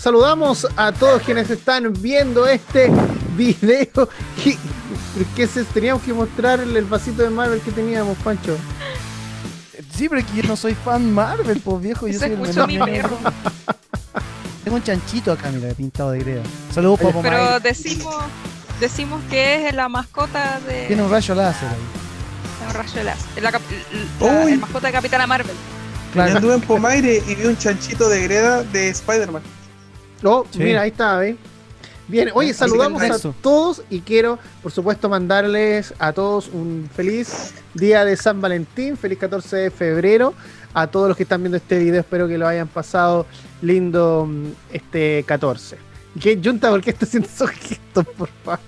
[0.00, 2.90] saludamos a todos quienes están viendo este
[3.36, 4.08] video.
[4.42, 4.56] ¿Qué,
[5.36, 8.56] qué se, teníamos que mostrar el, vasito de Marvel que teníamos, Pancho?
[9.94, 12.08] Sí, pero es que yo no soy fan Marvel, pues viejo.
[12.08, 13.18] Yo soy el mi perro.
[14.64, 16.42] Tengo un chanchito acá, mira, pintado de greda.
[16.72, 18.14] Saludos, Papo Pero decimos,
[18.78, 20.86] decimos que es la mascota de.
[20.86, 22.68] Tiene un rayo láser ahí.
[22.68, 23.42] un rayo láser.
[23.42, 25.56] La, la- el mascota de Capitana Marvel.
[25.56, 26.36] Yo Claro.
[26.36, 29.42] anduve en Pomaire y vi un chanchito de greda de Spider-Man.
[30.22, 30.58] Oh, Sí.
[30.58, 31.36] mira, ahí está, ¿ves?
[32.08, 38.04] Bien, oye, saludamos a todos y quiero, por supuesto, mandarles a todos un feliz día
[38.04, 40.34] de San Valentín, feliz 14 de febrero.
[40.74, 43.26] A todos los que están viendo este video, espero que lo hayan pasado
[43.62, 45.76] lindo mm, este 14.
[46.14, 48.60] ¿Y qué, Junta, por qué está haciendo esos gestos, por favor?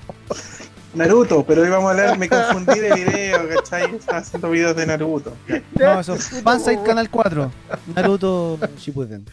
[0.95, 3.95] Naruto, pero íbamos a hablar, me confundí de video, ¿cachai?
[3.95, 5.33] Estaba haciendo videos de Naruto.
[5.79, 6.17] No, eso.
[6.17, 7.51] Fansite Canal 4.
[7.95, 9.25] Naruto Shippuden.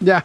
[0.00, 0.24] Ya.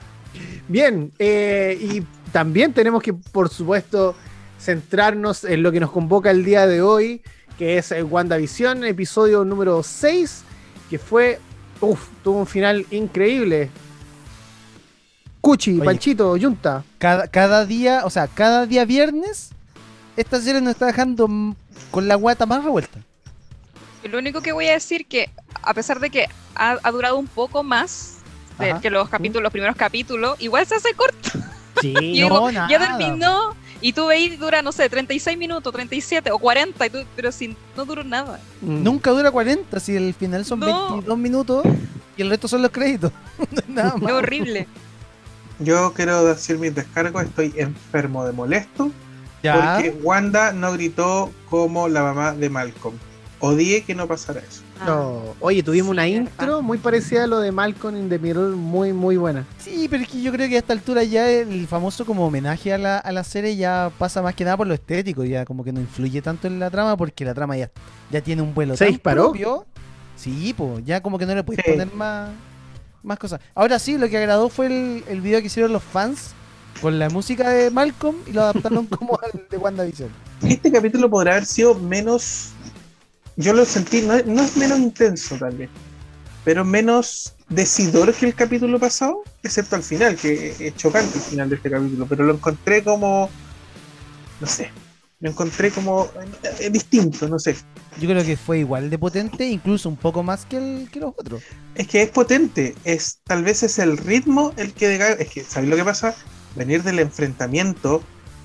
[0.68, 4.16] Bien, eh, y también tenemos que, por supuesto,
[4.60, 7.22] centrarnos en lo que nos convoca el día de hoy,
[7.58, 10.44] que es el WandaVision, episodio número 6,
[10.90, 11.40] que fue,
[11.82, 13.70] uff, tuvo un final increíble.
[15.42, 15.86] Cuchi, Oye.
[15.86, 16.84] Panchito, Yunta.
[17.00, 19.50] Cada, cada día, o sea, cada día viernes,
[20.16, 21.28] esta serie nos está dejando
[21.90, 23.00] con la guata más revuelta.
[24.04, 25.30] Lo único que voy a decir que,
[25.62, 28.21] a pesar de que ha, ha durado un poco más
[28.62, 31.30] de- que los capítulos, los primeros capítulos, igual se hace corto.
[31.82, 33.56] Sí, Y digo, no, ya terminó.
[33.84, 37.56] Y tú veis, dura, no sé, 36 minutos, 37 o 40, y tú- pero si
[37.76, 38.40] no duró nada.
[38.62, 38.84] Mm.
[38.84, 40.90] Nunca dura 40, si el final son No.
[40.92, 41.66] 22 minutos
[42.16, 43.12] y el resto son los créditos.
[43.68, 44.12] Nada Es más.
[44.14, 44.68] horrible.
[45.60, 48.92] Yo quiero decir mis descargos, estoy enfermo de molesto
[49.44, 49.76] Ya.
[49.76, 52.96] porque Wanda no gritó como la mamá de Malcolm.
[53.40, 54.62] Odié que no pasara eso.
[54.86, 55.22] No.
[55.40, 58.94] Oye, tuvimos Sí, una intro muy parecida a lo de Malcolm in the Middle, muy,
[58.94, 59.46] muy buena.
[59.60, 62.74] Sí, pero es que yo creo que a esta altura ya el famoso como homenaje
[62.74, 65.64] a la, a la serie ya pasa más que nada por lo estético, ya como
[65.64, 67.70] que no influye tanto en la trama porque la trama ya,
[68.10, 69.24] ya tiene un vuelo ¿Se tan disparó?
[69.32, 69.66] propio.
[70.16, 71.72] Sí, pues ya como que no le puedes Sí.
[71.72, 72.30] poner más,
[73.04, 73.40] más cosas.
[73.56, 76.34] Ahora sí, lo que agradó fue el, el video que hicieron los fans
[76.82, 80.10] con la música de Malcolm y lo adaptaron como al de WandaVision.
[80.44, 82.52] Este capítulo podrá haber sido menos.
[83.42, 85.70] Yo lo sentí, no, no es menos intenso tal vez,
[86.44, 91.50] pero menos decidor que el capítulo pasado, excepto al final, que es chocante el final
[91.50, 93.30] de este capítulo, pero lo encontré como.
[94.40, 94.72] No sé,
[95.20, 96.10] lo encontré como
[96.60, 97.56] eh, distinto, no sé.
[98.00, 101.14] Yo creo que fue igual de potente, incluso un poco más que, el, que los
[101.18, 101.44] otros.
[101.76, 105.44] Es que es potente, es tal vez es el ritmo el que deca- es que
[105.44, 106.16] ¿sabéis lo que pasa?
[106.56, 108.02] Venir del enfrentamiento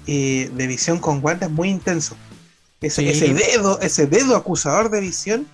[0.06, 2.16] eh, de visión con Wanda es muy intenso.
[2.80, 3.08] Ese, Sí.
[3.08, 5.46] ese dedo, ese dedo acusador de visión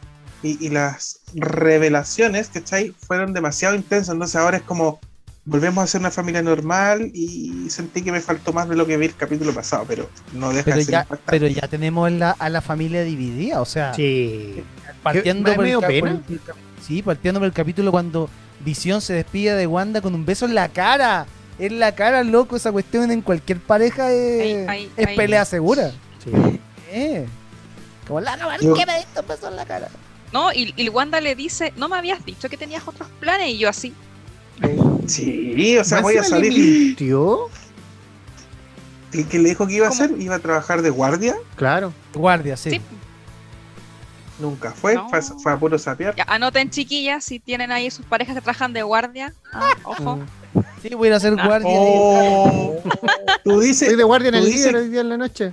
[0.42, 2.92] y, y las revelaciones, ¿cachai?
[3.06, 4.12] Fueron demasiado intensas.
[4.12, 5.00] Entonces ahora es como
[5.44, 8.96] volvemos a ser una familia normal y sentí que me faltó más de lo que
[8.96, 11.24] vi el capítulo pasado, pero no deja Pero de ser ya, impactante.
[11.26, 14.62] pero ya tenemos la, a la familia dividida, o sea, Sí.
[15.02, 16.22] partiendo ¿Me- por el, pena?
[16.22, 16.40] por el-
[16.86, 18.30] sí, partiendo por el capítulo cuando
[18.64, 21.26] Visión se despide de Wanda con un beso en la cara.
[21.58, 24.68] En la cara, loco, esa cuestión en cualquier pareja es,
[25.16, 25.90] pelea segura.
[26.24, 26.60] sí.
[26.92, 27.26] Eh.
[28.06, 29.88] Como la no, Yo- ¿qué me diste un beso en la cara?
[30.32, 33.58] No, y, y Wanda le dice, no me habías dicho que tenías otros planes, y
[33.58, 33.92] yo así.
[35.06, 36.52] Sí, o sea, voy a salir.
[36.52, 37.48] mintió.
[39.10, 40.12] ¿Qué qué le dijo que iba a hacer?
[40.18, 41.36] ¿Iba a trabajar de guardia?
[41.56, 41.92] Claro.
[42.14, 42.70] Guardia, sí.
[42.70, 42.80] Sí.
[44.40, 45.08] Nunca fue, No.
[45.10, 46.14] fue, fue a puro sapear.
[46.16, 49.34] Ya, anoten chiquillas si tienen ahí sus parejas que trabajan de guardia.
[49.52, 50.20] Ah, ojo.
[50.82, 51.46] Sí, voy a ir a ser Ah.
[51.46, 51.68] guardia.
[51.72, 52.82] Oh,
[53.44, 55.52] tú dices, Estoy de guardia en el dices- día en la noche.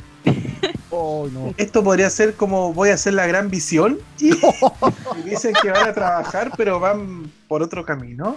[1.02, 1.54] Oh, no.
[1.58, 4.32] esto podría ser como voy a hacer la gran visión y,
[5.26, 8.36] y dicen que van a trabajar pero van por otro camino.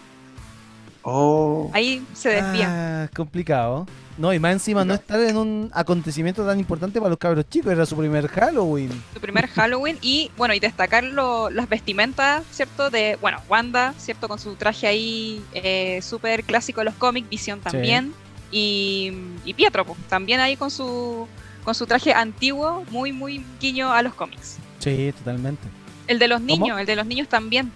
[1.02, 2.68] Oh, Ahí se desvía.
[3.04, 3.86] Ah, complicado.
[4.18, 7.72] No, y más encima no estar en un acontecimiento tan importante para los cabros chicos.
[7.72, 8.90] Era su primer Halloween.
[9.12, 12.90] Su primer Halloween y bueno, y destacar lo- las vestimentas, ¿cierto?
[12.90, 14.28] De, bueno, Wanda, ¿cierto?
[14.28, 18.12] Con su traje ahí eh, súper clásico de los cómics, Visión también.
[18.52, 19.12] Y,
[19.46, 21.26] y Pietro, pues, también ahí con su,
[21.64, 24.56] con su traje antiguo, muy, muy guiño a los cómics.
[24.78, 25.62] Sí, totalmente.
[26.06, 26.46] El de los ¿Cómo?
[26.46, 27.70] niños, el de los niños también.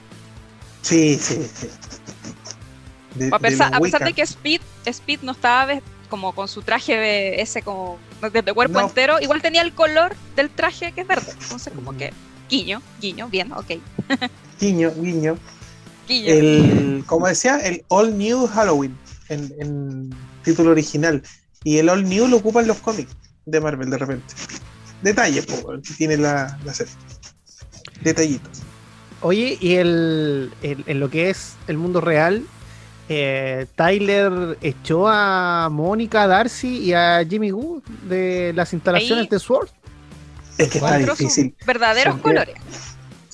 [0.83, 1.69] sí, sí, sí.
[3.15, 5.81] De- A pesar, los a pesar de que Speed, Speed no estaba
[6.11, 7.99] como con su traje de ese como
[8.33, 8.87] de, de cuerpo No.
[8.89, 11.33] entero, igual tenía el color del traje que es verde.
[11.41, 12.13] Entonces como que
[12.51, 13.73] guiño, guiño, bien, ok.
[14.61, 15.39] Guiño, guiño.
[16.07, 16.29] Guiño.
[16.33, 18.97] El, como decía, el All New Halloween
[19.29, 20.11] en, en
[20.45, 21.23] título original.
[21.65, 24.35] Y el All New lo ocupan los cómics de Marvel de repente.
[25.03, 26.93] Detalles, po, que tiene la, la serie.
[28.03, 28.63] Detallitos.
[29.23, 32.45] Oye, y el, el- en lo que es el mundo real,
[33.09, 39.39] eh, Tyler echó a Mónica, Darcy y a Jimmy Woo de las instalaciones Ahí- de
[39.39, 39.69] Sword.
[40.59, 41.55] Es que está difícil.
[41.67, 42.55] verdaderos Son colores.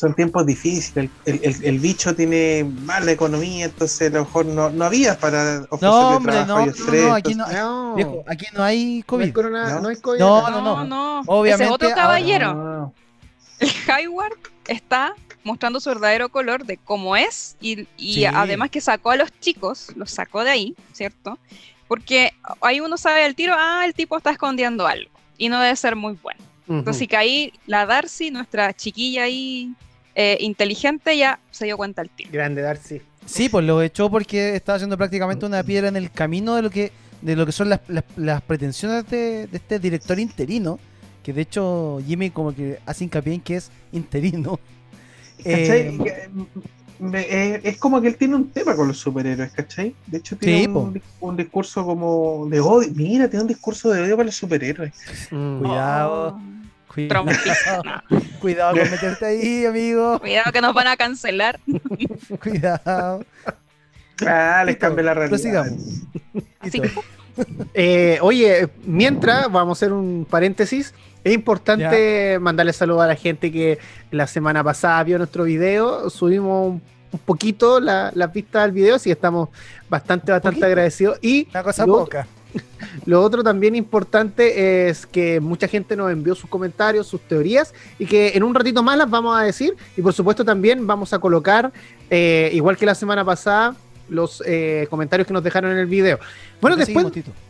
[0.02, 1.08] Son tiempos difíciles.
[1.24, 5.60] El, el- el bicho tiene mala economía, entonces a lo mejor no, no había para
[5.70, 7.02] ofrecerle No, hombre, trabajo no, a no, tres.
[7.04, 9.32] no, aquí entonces- no, No, viejo, aquí no hay no hay, COVID.
[9.32, 9.80] corona- ¿No?
[9.82, 10.18] no hay COVID.
[10.18, 11.22] No, no, No, no.
[11.26, 12.50] Obviamente, Ese otro ahora- caballero.
[12.50, 12.90] Ah,
[13.60, 14.32] El Hayward
[14.66, 15.14] está
[15.44, 18.24] mostrando su verdadero color de cómo es y, y Sí.
[18.24, 21.38] además que sacó a los chicos, los sacó de ahí, ¿cierto?
[21.86, 25.76] Porque ahí uno sabe al tiro, ah, el tipo está escondiendo algo y no debe
[25.76, 26.40] ser muy bueno.
[26.68, 29.74] Entonces que ahí la Darcy, nuestra chiquilla ahí
[30.14, 32.30] eh, inteligente, ya se dio cuenta al tiro.
[32.32, 33.00] Grande Darcy.
[33.26, 36.70] Sí, pues lo echó porque estaba haciendo prácticamente una piedra en el camino de lo
[36.70, 40.80] que de lo que son las, las- las pretensiones de, de este director interino,
[41.22, 44.58] que de hecho Jimmy como que hace hincapié en que es interino.
[45.38, 45.80] ¿cachai?
[46.04, 46.42] Eh, mm,
[46.98, 49.94] me- eh, es como que él tiene un tema con los superhéroes, ¿cachai?
[50.08, 50.68] De hecho, tiene Sí,
[51.20, 52.90] un discurso como de odio.
[52.94, 54.92] Mira, tiene un discurso de odio para los superhéroes.
[55.30, 55.58] Mm.
[55.60, 56.36] Cuidado.
[56.36, 56.40] Oh,
[56.94, 57.24] cuidado,
[58.40, 60.18] cuidado con meterte ahí, amigo.
[60.20, 61.58] cuidado que nos van a cancelar.
[62.42, 63.24] Cuidado.
[64.26, 65.30] Ah, les cambia la realidad.
[65.30, 65.72] prosigamos.
[66.60, 66.80] Así.
[67.74, 70.94] Eh, oye, mientras, vamos a hacer un paréntesis.
[71.24, 73.78] Es importante mandarle saludos a la gente que
[74.10, 76.10] la semana pasada vio nuestro video.
[76.10, 79.48] Subimos un, un poquito la- las vistas del video, así que estamos
[79.88, 81.18] bastante, bastante agradecidos.
[81.22, 82.26] Y Una cosa lo, poca.
[83.06, 88.06] lo otro también importante es que mucha gente nos envió sus comentarios, sus teorías, y
[88.06, 89.74] que en un ratito más las vamos a decir.
[89.96, 91.72] Y por supuesto también vamos a colocar,
[92.10, 93.74] eh, igual que la semana pasada,
[94.08, 96.18] los eh, comentarios que nos dejaron en el video.
[96.60, 97.06] Bueno, después.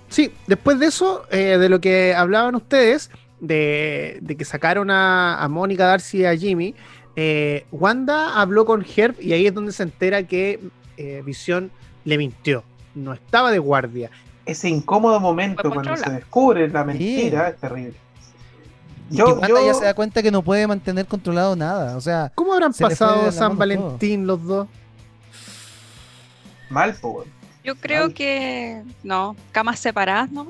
[0.09, 3.11] Sí, después de eso, eh, de lo que hablaban ustedes,
[3.41, 6.75] de, de que sacaron a, a Mónica, Darcy y a Jimmy,
[7.71, 10.61] Wanda habló con Herb y ahí es donde se entera que
[11.25, 11.71] Visión
[12.05, 12.63] le mintió.
[12.95, 14.11] No estaba de guardia.
[14.45, 17.95] Ese incómodo momento cuando se descubre la mentira es terrible.
[19.11, 21.97] Y Yo, Wanda yo- ya se da cuenta que no puede mantener controlado nada.
[21.97, 24.69] O sea, ¿Cómo habrán Se pasado San Valentín los dos?
[26.71, 27.29] mal, po, weón.
[27.65, 28.15] Yo creo Mal.
[28.15, 30.49] que no, camas separadas, ¿no?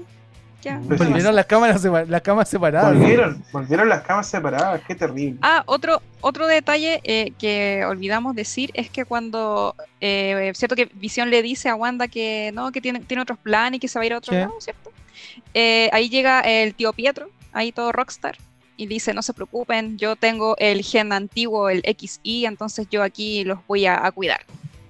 [0.63, 0.81] Ya.
[0.87, 2.97] Pues volvieron las cámaras, las camas separadas.
[2.97, 5.39] Volvieron, volvieron las camas separadas, qué terrible.
[5.43, 11.31] Ah, otro, otro detalle eh, que olvidamos decir es que cuando, eh, cierto que Visión
[11.31, 14.05] le dice a Wanda que no, que tiene, tiene otros planes y que se va
[14.05, 14.39] a ir a otro Sí.
[14.39, 14.93] lado, ¿cierto?
[15.55, 18.37] Eh, ahí llega el tío Pietro, ahí todo rockstar,
[18.77, 23.43] y dice, no se preocupen, yo tengo el gen antiguo, el XY, entonces yo aquí
[23.45, 24.41] los voy a, a cuidar.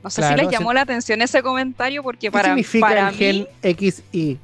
[0.05, 0.59] No sé Claro, si les sí.
[0.59, 3.19] llamó la atención ese comentario porque ¿Qué para, significa para el mí...
[3.63, 4.39] gen XY?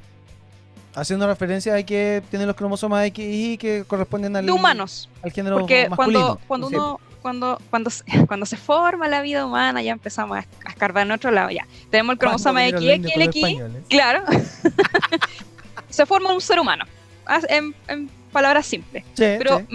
[0.99, 5.09] Haciendo referencia a que tiene los cromosomas X y que corresponden al, de humanos.
[5.21, 6.39] al género Porque masculino.
[6.47, 10.41] cuando, cuando uno, cuando, cuando, se, cuando se forma la vida humana, ya empezamos a,
[10.65, 11.49] a escarbar en otro lado.
[11.49, 13.83] Ya tenemos el cromosoma XX, españoles.
[13.89, 14.23] claro.
[15.89, 16.85] se forma un ser humano.
[17.25, 19.03] Ah, En, en palabras simples.
[19.13, 19.65] Sí, Pero sí.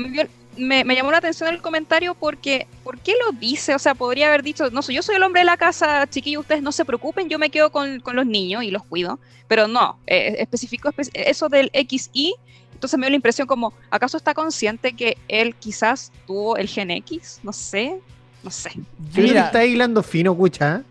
[0.56, 3.74] Me, me- llamó la atención el comentario porque, ¿por qué lo dice?
[3.74, 6.40] O sea, podría haber dicho, no sé, yo soy el hombre de la casa, chiquillos,
[6.42, 9.18] ustedes no se preocupen, yo me quedo con, con los niños y los cuido.
[9.48, 12.34] Pero no, eh, especificó espe- eso del XY.
[12.72, 16.90] Entonces me dio la impresión como, ¿acaso está consciente que él quizás tuvo el gen
[16.90, 17.40] X?
[17.42, 17.96] No sé,
[18.42, 18.70] no sé.
[19.14, 20.82] Yo Mira, está hilando fino, cucha.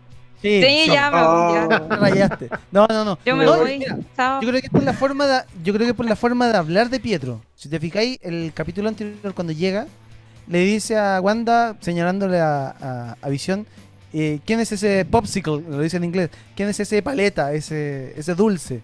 [0.60, 1.68] Sí, ya me Oh.
[1.70, 1.88] ya.
[1.88, 2.48] te rayaste.
[2.70, 3.18] No, no, no.
[3.24, 3.78] Yo me No, voy.
[3.78, 3.96] mira.
[3.96, 6.48] Yo creo que es por la forma de, yo creo que es por la forma
[6.48, 7.40] de hablar de Pietro.
[7.56, 9.86] Si te fijáis, el capítulo anterior cuando llega,
[10.46, 13.66] le dice a Wanda, señalándole a, a, a Visión,
[14.12, 15.62] eh, ¿quién es ese popsicle?
[15.68, 16.30] Lo dice en inglés.
[16.54, 18.82] ¿Quién es ese paleta, ese, ese dulce?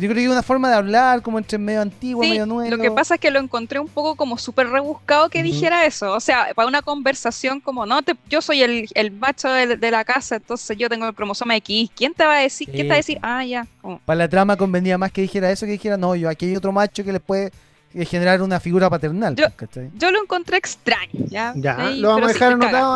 [0.00, 2.70] Yo creo que es una forma de hablar como entre medio antiguo, Sí, medio nuevo.
[2.76, 6.12] lo que pasa es que lo encontré un poco como súper rebuscado que dijera eso.
[6.12, 9.90] O sea, para una conversación como, no, te- yo soy el, el macho de, de
[9.90, 11.90] la casa, entonces yo tengo el cromosoma X.
[11.94, 12.68] ¿Quién te va a decir?
[12.70, 13.14] ¿Quién te va a Sí.
[13.14, 13.18] decir?
[13.22, 13.66] Ah, ya.
[13.82, 16.56] como- Para la trama convenía más que dijera eso que dijera, no, yo aquí hay
[16.56, 17.50] otro macho que les puede
[17.94, 19.34] eh, generar una figura paternal.
[19.34, 21.52] Yo- lo encontré extraño, ¿ya?
[21.56, 22.94] Ya, Ahí, lo vamos a sí dejar anotado.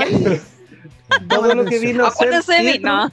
[1.29, 3.13] Todo lo que vino a hacer Acuérdense de mí, Pietro, no.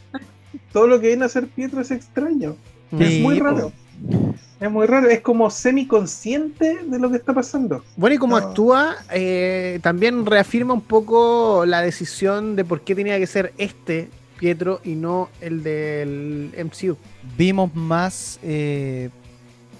[0.72, 2.56] todo lo que viene a hacer Pietro es extraño.
[2.98, 3.72] Es muy raro.
[4.60, 7.84] Es muy raro, es como semiconsciente de lo que está pasando.
[7.96, 8.48] Bueno, y como No.
[8.48, 14.10] actúa, eh, también reafirma un poco la decisión de por qué tenía que ser este
[14.38, 16.96] Pietro y no el del MCU.
[17.38, 19.10] vimos más eh,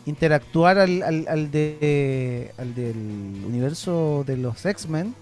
[0.06, 2.98] interactuar al, al, al de, al del
[3.48, 5.14] universo de los X-Men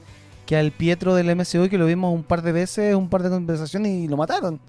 [0.48, 3.29] que al Pietro del MCU que lo vimos un par de veces, un par de
[3.29, 4.60] conversaciones y lo mataron.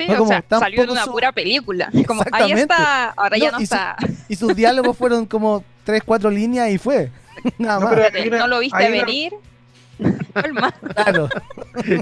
[0.00, 1.90] Sí, Fue o como sea, salió de una su- pura película.
[2.06, 2.60] Como, ahí Exactamente.
[2.62, 3.96] está, ahora ya No, no y su- está.
[4.28, 7.10] Y sus diálogos fueron como tres, cuatro líneas y fue.
[7.58, 7.94] Nada No, más.
[7.94, 9.32] pero hay una- no lo viste una- venir.
[10.94, 11.28] Claro.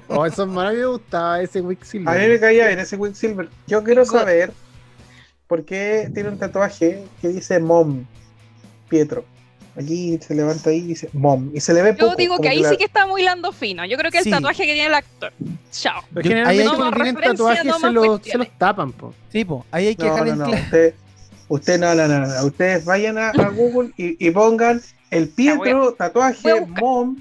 [0.08, 2.08] Oh, eso es maravilloso, me gustaba ese Quicksilver.
[2.08, 3.48] A mí me caía bien ese Quicksilver.
[3.66, 4.52] Yo quiero saber
[5.48, 8.04] por qué tiene un tatuaje que dice Mom,
[8.88, 9.24] Pietro.
[9.78, 11.50] Aquí se levanta ahí y dice Mom.
[11.54, 13.52] Y se le ve Yo poco, digo que ahí la- sí que está muy lando
[13.52, 13.84] fino.
[13.86, 14.30] Yo creo que el Sí.
[14.30, 15.32] tatuaje que tiene el actor.
[15.70, 16.02] Chao.
[16.12, 18.58] Pero Yo- generalmente ahí hay cuando que- tienen referencia, tatuajes no se los, se los
[18.58, 19.14] tapan, po.
[19.30, 19.64] Sí, po.
[19.70, 20.44] Ahí hay que No, dejar no, en no.
[20.46, 20.62] claro.
[20.64, 20.94] Usted,
[21.48, 22.44] usted no, no, no, no.
[22.46, 24.80] Ustedes vayan a, a Google y, y pongan
[25.10, 26.66] el Pietro, tatuaje.
[26.80, 27.16] Mom,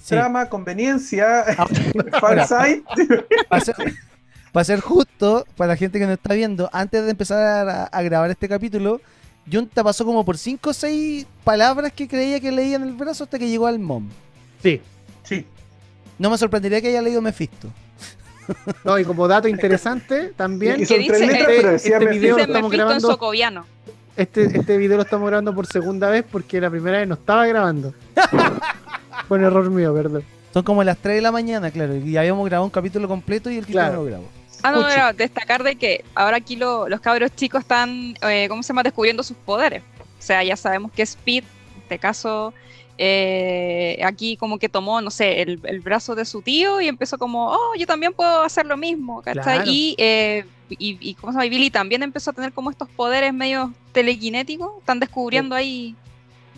[0.00, 0.14] Sí.
[0.14, 1.66] trama, conveniencia, Ah,
[2.20, 2.82] farside.
[3.50, 3.74] para ser,
[4.52, 8.02] para ser justo, para la gente que nos está viendo, antes de empezar a, a
[8.02, 9.00] grabar este capítulo,
[9.50, 13.24] Junta pasó como por 5 o 6 palabras que creía que leía en el brazo
[13.24, 14.08] hasta que llegó al mom.
[14.62, 14.80] Sí.
[15.24, 15.44] Sí.
[16.18, 17.68] No me sorprendería que haya leído Mephisto.
[18.84, 21.32] No, y como dato interesante, también Y son ¿Qué tres dice?
[21.32, 23.10] letras, Este- pero decía este video lo estamos grabando.
[23.10, 23.66] socoviano.
[24.16, 27.46] Este, este video lo estamos grabando por segunda vez porque la primera vez no estaba
[27.46, 27.92] grabando.
[29.28, 30.24] Fue un error mío, perdón.
[30.54, 33.58] Son como las 3 de la mañana, claro, y habíamos grabado un capítulo completo y
[33.58, 33.96] el título Claro.
[33.96, 34.28] no lo grabó.
[34.62, 38.62] Ah, no, era destacar de que ahora aquí lo- los cabros chicos están, eh, ¿cómo
[38.62, 39.82] se llama?, descubriendo sus poderes.
[40.00, 41.44] O sea, ya sabemos que Speed,
[41.76, 42.52] en este caso,
[42.96, 47.16] eh, aquí como que tomó, no sé, el, el brazo de su tío y empezó
[47.18, 49.42] como, oh, yo también puedo hacer lo mismo, ¿cachai?
[49.42, 49.64] Claro.
[49.70, 51.46] Y, eh, y, y, ¿cómo se llama?
[51.46, 55.94] Y Billy también empezó a tener como estos poderes medio telequinéticos, están descubriendo ahí.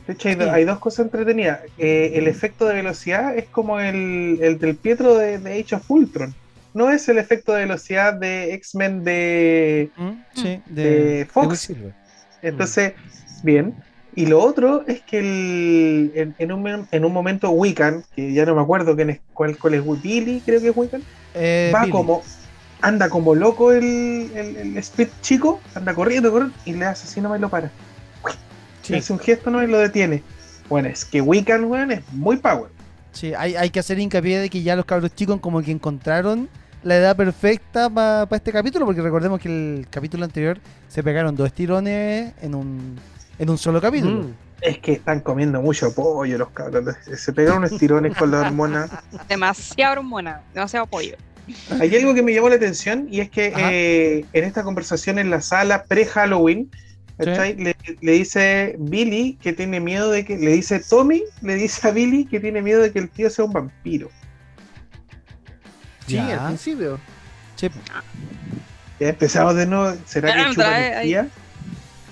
[0.06, 1.60] De hecho, hay, do- hay dos cosas entretenidas.
[1.78, 5.88] Eh, el efecto de velocidad es como el, el del Pietro de, de Age of
[5.90, 6.34] Ultron.
[6.74, 9.90] No es el efecto de velocidad de X-Men de.
[9.96, 10.10] ¿Mm?
[10.34, 10.82] Sí, de,
[11.16, 11.72] De Fox.
[12.42, 12.94] Entonces,
[13.42, 13.74] bien.
[14.14, 18.44] Y lo otro es que el, en, en un, en un momento Wiccan, que ya
[18.44, 21.02] no me acuerdo quién es, cuál, cuál es Billy, creo que es Wiccan,
[21.34, 21.92] Eh, va Billy.
[21.92, 22.22] como.
[22.82, 27.20] Anda como loco el, el, el Speed chico, anda corriendo, corriendo, y le hace así
[27.20, 27.70] nomás y lo para.
[28.80, 28.94] Sí.
[28.94, 30.22] Hace un gesto no y lo detiene.
[30.68, 32.70] Bueno, es que Wiccan, weón, es muy power.
[33.12, 36.48] Sí, hay, hay que hacer hincapié de que ya los cabros chicos como que encontraron
[36.82, 41.52] la edad perfecta para este capítulo, porque recordemos que el capítulo anterior se pegaron dos
[41.52, 42.96] tirones en un,
[43.38, 44.22] en un solo capítulo.
[44.22, 44.34] Mm.
[44.62, 46.94] Es que están comiendo mucho pollo los cabros.
[47.16, 48.88] Se pegaron unos tirones con la hormona.
[49.28, 51.16] Demasiado hormona, demasiado apoyo.
[51.80, 55.30] Hay algo que me llamó la atención y es que eh, en esta conversación en
[55.30, 56.70] la sala pre-Halloween,
[57.24, 60.36] le, le dice Billy que tiene miedo de que.
[60.36, 63.44] Le dice Tommy, le dice a Billy que tiene miedo de que el tío sea
[63.44, 64.10] un vampiro.
[66.06, 66.40] Sí, Ya.
[66.42, 66.98] al principio.
[67.56, 67.68] Sí.
[68.98, 69.96] Ya empezamos de nuevo.
[70.06, 71.28] ¿Será que chupa energía?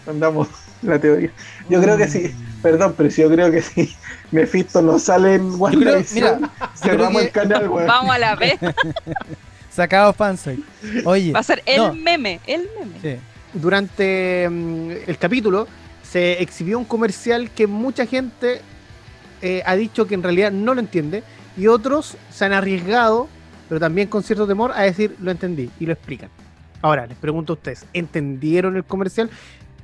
[0.07, 0.49] Andamos
[0.83, 1.31] la teoría.
[1.69, 2.35] Yo creo que sí.
[2.63, 3.95] Perdón, pero sí, yo creo que sí.
[4.31, 6.41] Mephisto no sale en WandaVision.
[6.43, 7.87] mira, Cerramos que- el canal, weón.
[7.87, 8.59] Vamos a la vez,
[9.71, 10.63] sacado fansite.
[11.05, 11.95] Oye, va a ser el No.
[11.95, 12.99] meme, el meme.
[13.01, 13.21] sí.
[13.61, 15.67] Durante mm, el capítulo
[16.03, 18.61] se exhibió un comercial que mucha gente
[19.43, 21.23] eh, ha dicho que en realidad no lo entiende
[21.57, 23.29] y otros se han arriesgado,
[23.69, 26.31] pero también con cierto temor, a decir lo entendí y lo explican.
[26.81, 29.29] Ahora, les pregunto a ustedes, ¿entendieron el comercial?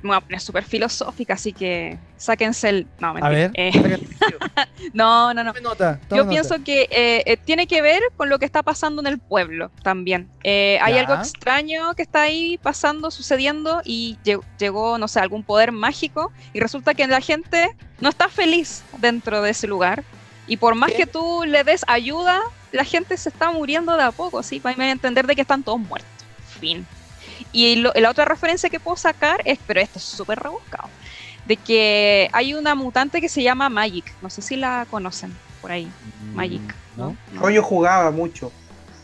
[0.05, 2.87] Me voy a poner súper filosófica, así que sáquense el.
[2.99, 3.71] No, A ver, Eh,
[4.93, 5.53] no, no, no.
[5.61, 6.29] nota, Yo nota.
[6.29, 9.71] pienso que eh, eh, tiene que ver con lo que está pasando en el pueblo
[9.83, 10.29] también.
[10.43, 15.43] Eh, hay algo extraño que está ahí pasando, sucediendo y lle- llegó, no sé, algún
[15.43, 17.69] poder mágico y resulta que la gente
[17.99, 20.03] no está feliz dentro de ese lugar
[20.47, 20.97] y por más ¿Qué?
[20.97, 22.39] que tú le des ayuda,
[22.71, 24.59] la gente se está muriendo de a poco, ¿sí?
[24.59, 26.09] Para entender de que están todos muertos.
[26.59, 26.85] Fin.
[27.51, 30.89] Y lo- la otra referencia que puedo sacar es, pero esto es súper rebuscado,
[31.45, 34.05] de que hay una mutante que se llama Magic.
[34.21, 35.87] No sé si la conocen por ahí.
[36.33, 36.61] Magic,
[36.97, 37.11] ¿no?
[37.11, 37.41] Mm, ¿no?
[37.41, 37.49] No.
[37.49, 38.51] Yo jugaba mucho.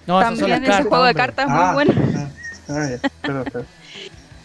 [0.07, 1.23] No, También ese cartas, juego de hombre.
[1.23, 2.29] cartas es Ah, muy bueno.
[2.69, 3.61] ah, ah.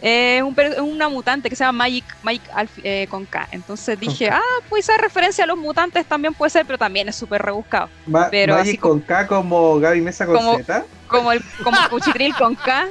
[0.02, 3.48] Eh, Es un es una mutante que se llama Magic, Magic Alf- eh, con K.
[3.50, 7.16] Entonces dije, ah, pues esa referencia a los mutantes también puede ser, pero también es
[7.16, 7.88] súper rebuscado.
[8.06, 10.84] Ma- Pero Magic así con K como Gaby Mesa con como- Z.
[11.08, 12.86] Como el como Cuchitril con K.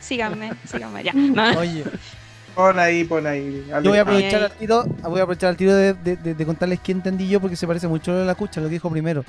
[0.00, 1.12] Síganme, síganme, ya.
[1.14, 1.84] No, Oye,
[2.54, 3.64] Pon ahí, pon ahí.
[3.68, 6.46] Yo voy a aprovechar al tiro, voy a aprovechar al tiro de, de- de- de
[6.46, 9.24] contarles qué entendí yo porque se parece mucho a la cucha, lo que dijo primero.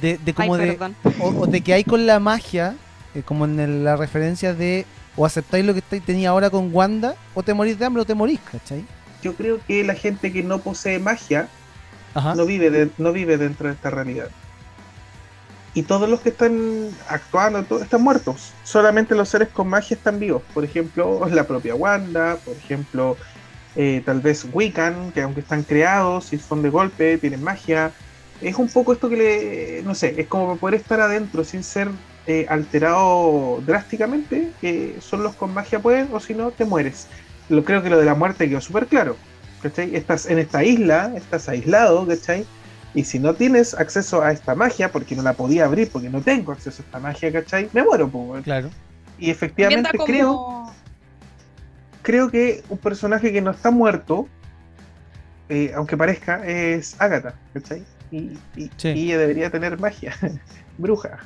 [0.00, 0.76] De, de Ay, como de,
[1.20, 2.74] o, o de que hay con la magia,
[3.14, 4.84] eh, como en el- la referencia de
[5.16, 8.04] o aceptáis lo que estáis tenía ahora con Wanda, o te morís de hambre o
[8.04, 8.84] te morís, ¿cachai?
[9.22, 11.48] Yo creo que la gente que no posee magia
[12.14, 12.34] Ajá.
[12.34, 14.28] no vive, de- no vive dentro de esta realidad.
[15.76, 18.52] Y todos los que están actuando todo- están muertos.
[18.64, 20.42] Solamente los seres con magia están vivos.
[20.54, 23.16] Por ejemplo, la propia Wanda, por ejemplo,
[23.76, 27.92] eh, tal vez Wiccan, que aunque están creados y son de golpe, tienen magia.
[28.40, 29.82] Es un poco esto que le.
[29.82, 31.88] No sé, es como poder estar adentro sin ser
[32.26, 34.52] eh, alterado drásticamente.
[34.62, 37.06] Que son los con magia pueden, o si no, te mueres.
[37.50, 39.14] Lo, creo que lo de la muerte quedó súper claro.
[39.62, 39.94] ¿cachai?
[39.94, 42.46] Estás en esta isla, estás aislado, ¿cachai?
[42.96, 46.22] Y si no tienes acceso a esta magia, porque no la podía abrir, porque no
[46.22, 47.68] tengo acceso a esta magia, ¿cachai?
[47.74, 48.42] Me muero, pues.
[48.42, 48.70] Claro.
[49.18, 50.72] Y efectivamente creo,
[52.00, 54.26] creo que un personaje que no está muerto,
[55.50, 57.84] eh, aunque parezca, es Agatha, ¿cachai?
[58.10, 58.88] Y, y- Sí.
[58.88, 60.14] y ella debería tener magia,
[60.78, 61.18] bruja.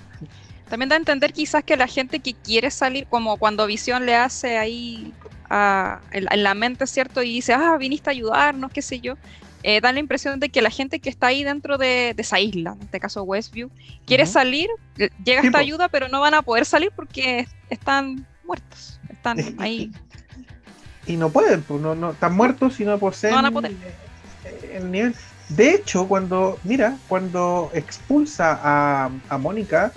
[0.68, 4.16] También da a entender quizás que la gente que quiere salir, como cuando Visión le
[4.16, 5.12] hace ahí
[5.48, 7.22] a- en, en la mente, ¿cierto?
[7.22, 9.14] Y dice, ah, viniste a ayudarnos, qué sé yo.
[9.62, 12.40] Eh, da la impresión de que la gente que está ahí dentro de, de esa
[12.40, 13.71] isla, en este caso Westview,
[14.07, 14.69] quiere salir,
[15.25, 19.00] llega esta ayuda, pero no van a poder salir porque están muertos.
[19.09, 19.90] Están ahí.
[21.07, 23.73] Y no pueden, pues no, no, están muertos y no poseen No van a poder.
[24.45, 25.14] eh, el nivel.
[25.49, 29.93] De hecho, cuando, mira, cuando expulsa a, a Mónica,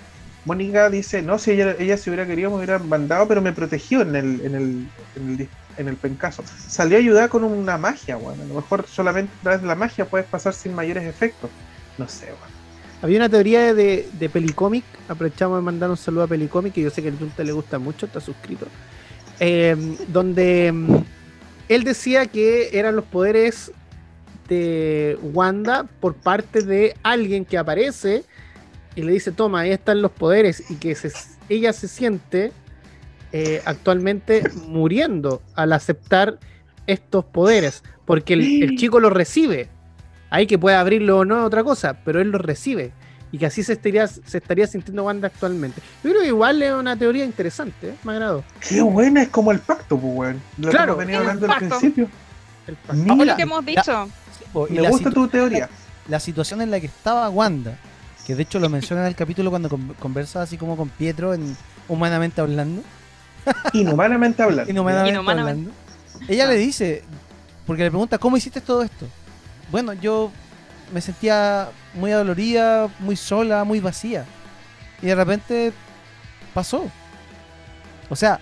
[0.45, 4.01] Mónica dice, no, si ella, ella se hubiera querido me hubiera mandado, pero me protegió
[4.01, 6.43] en el, en el, en el, en el pencaso.
[6.67, 9.75] Salió a ayudar con una magia, bueno, a lo mejor solamente a través de la
[9.75, 11.49] magia puedes pasar sin mayores efectos.
[11.97, 12.53] No sé, bueno.
[13.01, 16.89] Había una teoría de, de Pelicomic, aprovechamos de mandar un saludo a Pelicomic, que yo
[16.89, 18.65] sé que al Junta le gusta mucho, está suscrito,
[19.41, 19.75] eh,
[20.07, 21.03] donde mm,
[21.67, 23.73] él decía que eran los poderes
[24.47, 28.23] de Wanda por parte de alguien que aparece
[28.95, 30.95] y le dice, toma, ahí están los poderes, y que
[31.49, 32.51] ella se siente
[33.33, 36.37] eh, actualmente muriendo al aceptar
[36.87, 39.69] estos poderes, porque el, el chico los recibe.
[40.29, 42.91] Ahí que puede abrirlo o no es otra cosa, pero él los recibe.
[43.31, 45.81] Y que así se estaría, se estaría sintiendo Wanda actualmente.
[46.03, 47.95] Yo creo que igual es una teoría interesante, ¿eh?
[48.03, 48.43] me agradó.
[48.67, 50.41] Qué buena, es como el pacto, pues, weón.
[50.59, 52.09] Lo que Claro, hemos venido hablando al principio.
[52.67, 54.07] El Mira, lo que hemos dicho.
[54.37, 55.67] Sí, po, y me la gusta tu teoría.
[56.07, 57.75] la situación en la que estaba Wanda,
[58.27, 61.33] que de hecho lo menciona en el capítulo cuando con- conversa así como con Pietro
[61.33, 61.57] en
[61.89, 62.83] Humanamente Hablando.
[63.73, 64.71] Inhumanamente hablando.
[64.71, 65.71] Inhumanamente, Inhumanamente.
[65.71, 66.31] hablando.
[66.31, 67.03] Ella le dice,
[67.65, 69.07] porque le pregunta, ¿cómo hiciste todo esto?
[69.71, 70.31] Bueno, yo
[70.93, 74.25] me sentía muy adolorida, muy sola, muy vacía.
[75.01, 75.73] Y de repente
[76.53, 76.89] pasó.
[78.09, 78.39] O sea,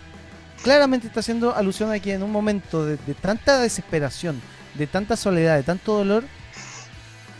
[0.63, 4.41] claramente está haciendo alusión a que en un momento de, de tanta desesperación,
[4.75, 6.23] de tanta soledad, de tanto dolor,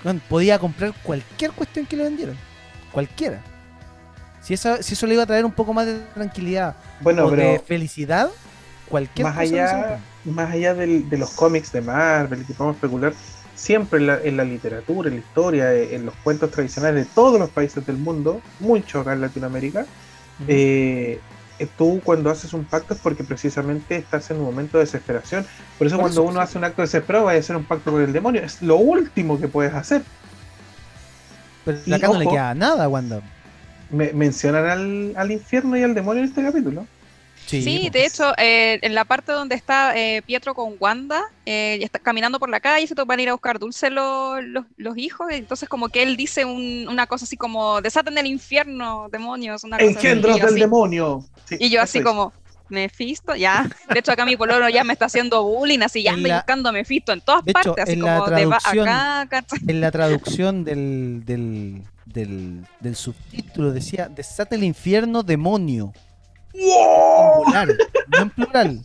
[0.04, 2.38] bueno, podía comprar cualquier cuestión que le vendieran.
[2.91, 3.41] Cualquiera.
[4.41, 8.30] Si, eso le iba a traer un poco más de tranquilidad Bueno, o de felicidad,
[8.89, 13.13] cualquier más cosa allá, más allá del- de los cómics de Marvel que podemos especular,
[13.56, 17.12] siempre en la, en la literatura, en la historia, eh, en los cuentos tradicionales de
[17.13, 19.86] todos los países del mundo, mucho acá en Latinoamérica,
[20.47, 21.19] eh,
[21.60, 25.45] eh, tú cuando haces un pacto es porque precisamente estás en un momento de desesperación.
[25.77, 26.43] Por eso Por cuando eso, uno sí.
[26.43, 28.41] hace un acto desesperado va a hacer un pacto con el demonio.
[28.41, 30.01] Es lo último que puedes hacer.
[31.63, 33.21] Pero y acá no le queda nada, Wanda.
[33.91, 36.86] Me- mencionan al, al infierno y al demonio en este capítulo.
[37.47, 37.91] Sí, po.
[37.97, 41.99] de hecho, eh, en la parte donde está eh, Pietro con Wanda, eh, y está
[41.99, 45.27] caminando por la calle, se van a ir a buscar dulce los, los, los hijos,
[45.32, 49.77] entonces como que él dice un- una cosa así como, desaten el infierno, demonios, una
[49.77, 51.25] cosa así, Engendros del así- demonio.
[51.45, 52.06] Sí, Y yo así es.
[52.06, 52.32] como,
[52.69, 53.69] Mephisto, ya.
[53.91, 56.36] De hecho, acá mi pololo ya me está haciendo bullying, así ya En ando la-
[56.38, 59.27] buscando Mephisto en todas de hecho, partes, así en la como de va traducción- acá,
[59.30, 59.60] ¿cachai?
[59.67, 61.82] En la traducción del, del,
[62.13, 65.93] del, del subtítulo decía desata el infierno demonio.
[66.54, 68.82] En plural, no en plural.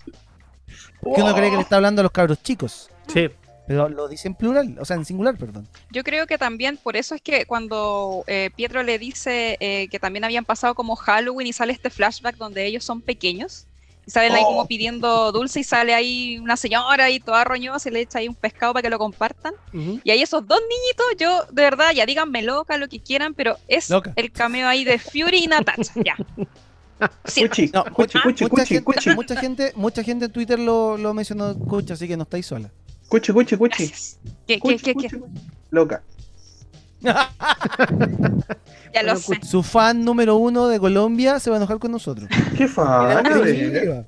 [1.00, 2.90] Porque uno cree que le está hablando a los cabros chicos.
[3.12, 3.28] Sí.
[3.66, 5.66] Pero lo dice en plural, o sea, en singular, perdón.
[5.90, 9.98] Yo creo que también por eso es que cuando eh, Pietro le dice eh, que
[9.98, 13.66] también habían pasado como Halloween y sale este flashback donde ellos son pequeños
[14.06, 14.66] y salen ahí como Oh.
[14.66, 18.34] pidiendo dulce y sale ahí una señora y toda roñosa y le echa ahí un
[18.36, 19.52] pescado para que lo compartan.
[19.72, 23.56] Y ahí esos dos niñitos, yo de verdad, ya díganme loca, lo que quieran, pero
[23.68, 24.12] es Loca.
[24.16, 26.16] el cameo ahí de Fury y Natasha, ya.
[27.26, 30.32] Sí, Cuchi, No, cuchi, mucha, cuchi, mucha cuchi, gente, cuchi, mucha gente, mucha gente en
[30.32, 32.70] Twitter lo, lo mencionó, escucha, así que no estáis sola.
[33.08, 33.88] cuchi, cuchi, cuchi.
[33.88, 33.94] ¿Qué,
[34.46, 35.18] qué, cuchi, qué, cuchi, qué?
[35.18, 35.32] cuchi.
[35.70, 36.02] Loca.
[38.94, 39.40] Ya lo Bueno, sé.
[39.42, 42.28] Su fan número uno de Colombia se va a enojar con nosotros.
[42.56, 43.24] Qué fan.
[43.24, 43.48] Queremos que nos
[43.84, 44.04] siga.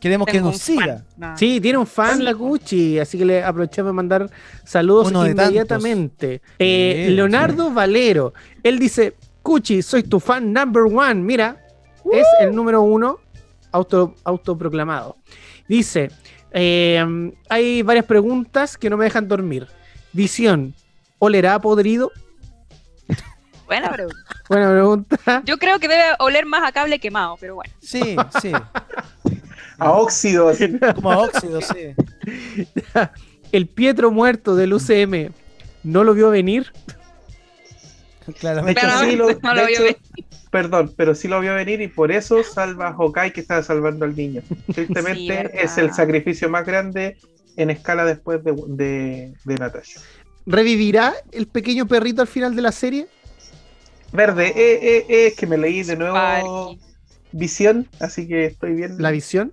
[0.00, 0.84] Queremos que Tengo nos un fan.
[0.84, 1.04] siga.
[1.16, 1.36] No.
[1.38, 2.22] Sí, tiene un fan Sí.
[2.22, 4.30] la Gucci, así que le aprovechamos de mandar
[4.64, 6.40] saludos Uno inmediatamente.
[6.58, 11.14] Eh, Sí, Leonardo Valero, él dice, Cuchi, soy tu fan number one.
[11.16, 11.64] Mira,
[12.12, 13.18] es el número uno
[13.72, 15.18] auto, autoproclamado.
[15.68, 16.10] Dice,
[16.50, 19.68] eh, hay varias preguntas que no me dejan dormir.
[20.12, 20.74] Visión,
[21.20, 22.10] ¿olerá podrido?
[23.66, 24.18] Buena pregunta.
[24.48, 25.42] Buena pregunta.
[25.44, 27.72] Yo creo que debe oler más a cable quemado, pero bueno.
[27.80, 28.50] Sí, sí.
[29.78, 30.52] A óxido.
[30.96, 31.94] Como a óxido, sí.
[33.52, 35.30] El Pietro muerto del UCM,
[35.84, 36.72] ¿no lo vio venir?
[38.26, 38.80] De Claramente.
[38.80, 39.96] hecho, Claramente sí lo, no lo vio venir.
[40.50, 44.04] perdón, pero sí lo vio venir y por eso salva a Hawkeye que estaba salvando
[44.04, 44.42] al niño.
[44.72, 47.18] Tristemente es el sacrificio más grande
[47.56, 50.00] en escala después de, de, de Natasha.
[50.46, 53.06] ¿Revivirá el pequeño perrito al final de la serie?
[54.12, 56.80] Verde, eh, eh, eh, es que me leí de nuevo Sparky.
[57.32, 58.96] Visión, así que estoy bien.
[58.98, 59.52] ¿La visión?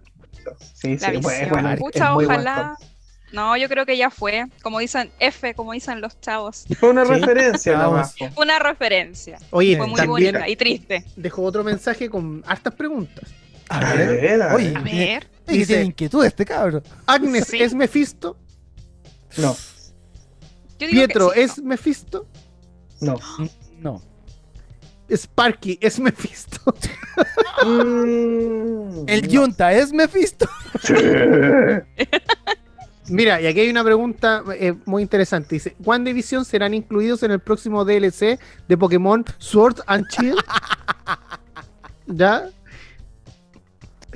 [0.73, 1.33] Sí, sí, La es visión.
[1.43, 2.75] es bueno, es Pucha, buen ojalá.
[3.33, 4.45] No, yo creo que ya fue.
[4.63, 6.65] Como dicen F, como dicen los chavos.
[6.79, 7.11] Fue una Sí.
[7.11, 8.15] referencia nomás.
[8.37, 9.37] Una referencia.
[9.51, 11.03] Oye, Fue muy también bonita y triste.
[11.17, 13.29] dejó otro mensaje con hartas preguntas.
[13.67, 14.21] A A ver.
[14.21, 14.77] ver, a Oye, ver.
[14.77, 15.27] A ver.
[15.45, 16.81] Dice- inquietud este cabro.
[17.05, 17.61] Agnes Sí.
[17.61, 18.37] es Mephisto.
[19.37, 19.55] No,
[20.79, 22.25] Yo digo Pietro que sí, es Mephisto.
[23.01, 23.17] no.
[23.79, 24.01] No.
[25.09, 26.59] Sparky es Mephisto.
[27.65, 29.27] Mm, El no.
[29.27, 30.47] Yunta es Mephisto.
[33.09, 35.55] Mira, y aquí hay una pregunta eh, muy interesante.
[35.55, 38.37] Dice, ¿WandaVision serán incluidos en el próximo DLC
[38.67, 40.43] de Pokémon Sword and Shield?
[42.07, 42.49] ¿Ya?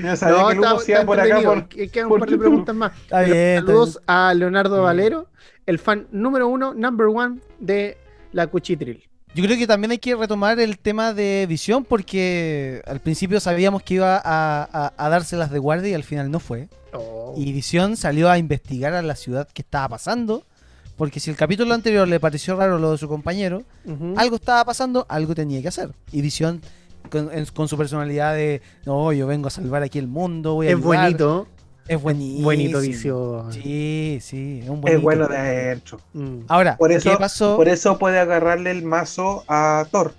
[0.04, 1.68] Yo sabía que está por acá por...
[1.68, 2.48] Que- Quedan un por par de YouTube.
[2.48, 2.92] preguntas más.
[3.02, 3.48] Está Pero bien.
[3.58, 4.82] está Saludos a Leonardo.
[4.82, 5.28] Valero,
[5.66, 7.98] el fan número uno, number one de
[8.32, 9.04] la Cuchitril.
[9.34, 13.82] Yo creo que también hay que retomar el tema de visión porque al principio sabíamos
[13.82, 14.22] que iba a,
[14.64, 16.68] a- a dárselas de guardia y al final no fue.
[17.38, 20.44] Y Visión salió a investigar a la ciudad que estaba pasando.
[20.98, 23.64] Porque si el capítulo anterior le pareció raro lo de su compañero,
[24.18, 25.92] algo estaba pasando, algo tenía que hacer.
[26.12, 26.62] Y Visión,
[27.10, 30.68] con, en- con su personalidad de, no, yo vengo a salvar aquí el mundo, voy
[30.68, 31.04] a es ayudar".
[31.06, 31.48] bonito.
[31.88, 32.44] Es buenísimo.
[32.44, 33.52] Bonito visión.
[33.52, 34.98] Sí, sí, es un bonito.
[34.98, 36.00] Es bueno de adentro.
[36.14, 36.40] Mm.
[36.48, 37.56] Ahora, Por eso, ¿qué pasó?
[37.58, 40.14] por eso puede agarrarle el mazo a Thor.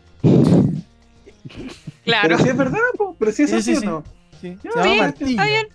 [2.05, 2.23] Claro.
[2.29, 3.87] Pero si es verdad, po, pero si es Sí, así sí, o sí.
[3.87, 4.05] no.
[4.41, 4.69] Sí, Sí,
[5.31, 5.69] está bien.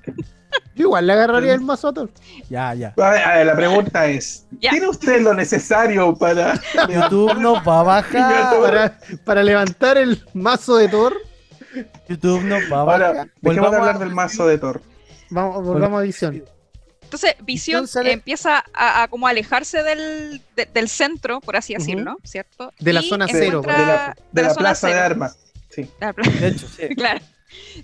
[0.75, 2.09] Yo igual le agarraría el mazo a Thor.
[2.49, 2.93] Ya, ya.
[2.97, 4.69] A ver, a ver, la pregunta es: Ya.
[4.71, 6.53] ¿tiene usted lo necesario para
[6.89, 8.59] YouTube nos va a bajar.
[8.61, 11.17] Para, para levantar el mazo de Thor,
[12.07, 13.29] YouTube nos va a Ahora, bajar.
[13.41, 14.81] dejemos de hablar a- del mazo de Thor.
[15.29, 16.43] vamos, volvamos a visión.
[17.01, 22.73] Entonces, Visión empieza a, a como alejarse del, de- del centro, por así decirlo, ¿cierto?
[22.79, 25.05] De la Y zona cero, encuentra- De la, de la zona plaza de cero.
[25.05, 25.37] armas.
[25.69, 25.81] Sí.
[25.83, 26.87] De la plaza- De hecho, sí.
[26.97, 27.21] claro.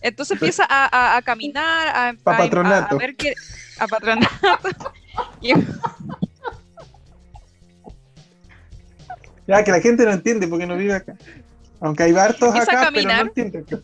[0.02, 3.34] Entonces empieza a, a- a caminar, a, Pa' a- a ver qué.
[3.80, 4.92] A patronato.
[5.42, 5.54] Y-
[9.48, 11.16] Ya que la gente no entiende porque no vive acá.
[11.82, 13.28] Aunque hay hartos Empieza a acá, pero no caminar.
[13.28, 13.78] entiende acá.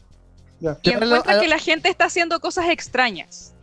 [0.61, 0.77] Ya.
[0.81, 3.53] y encuentra que la gente está haciendo cosas extrañas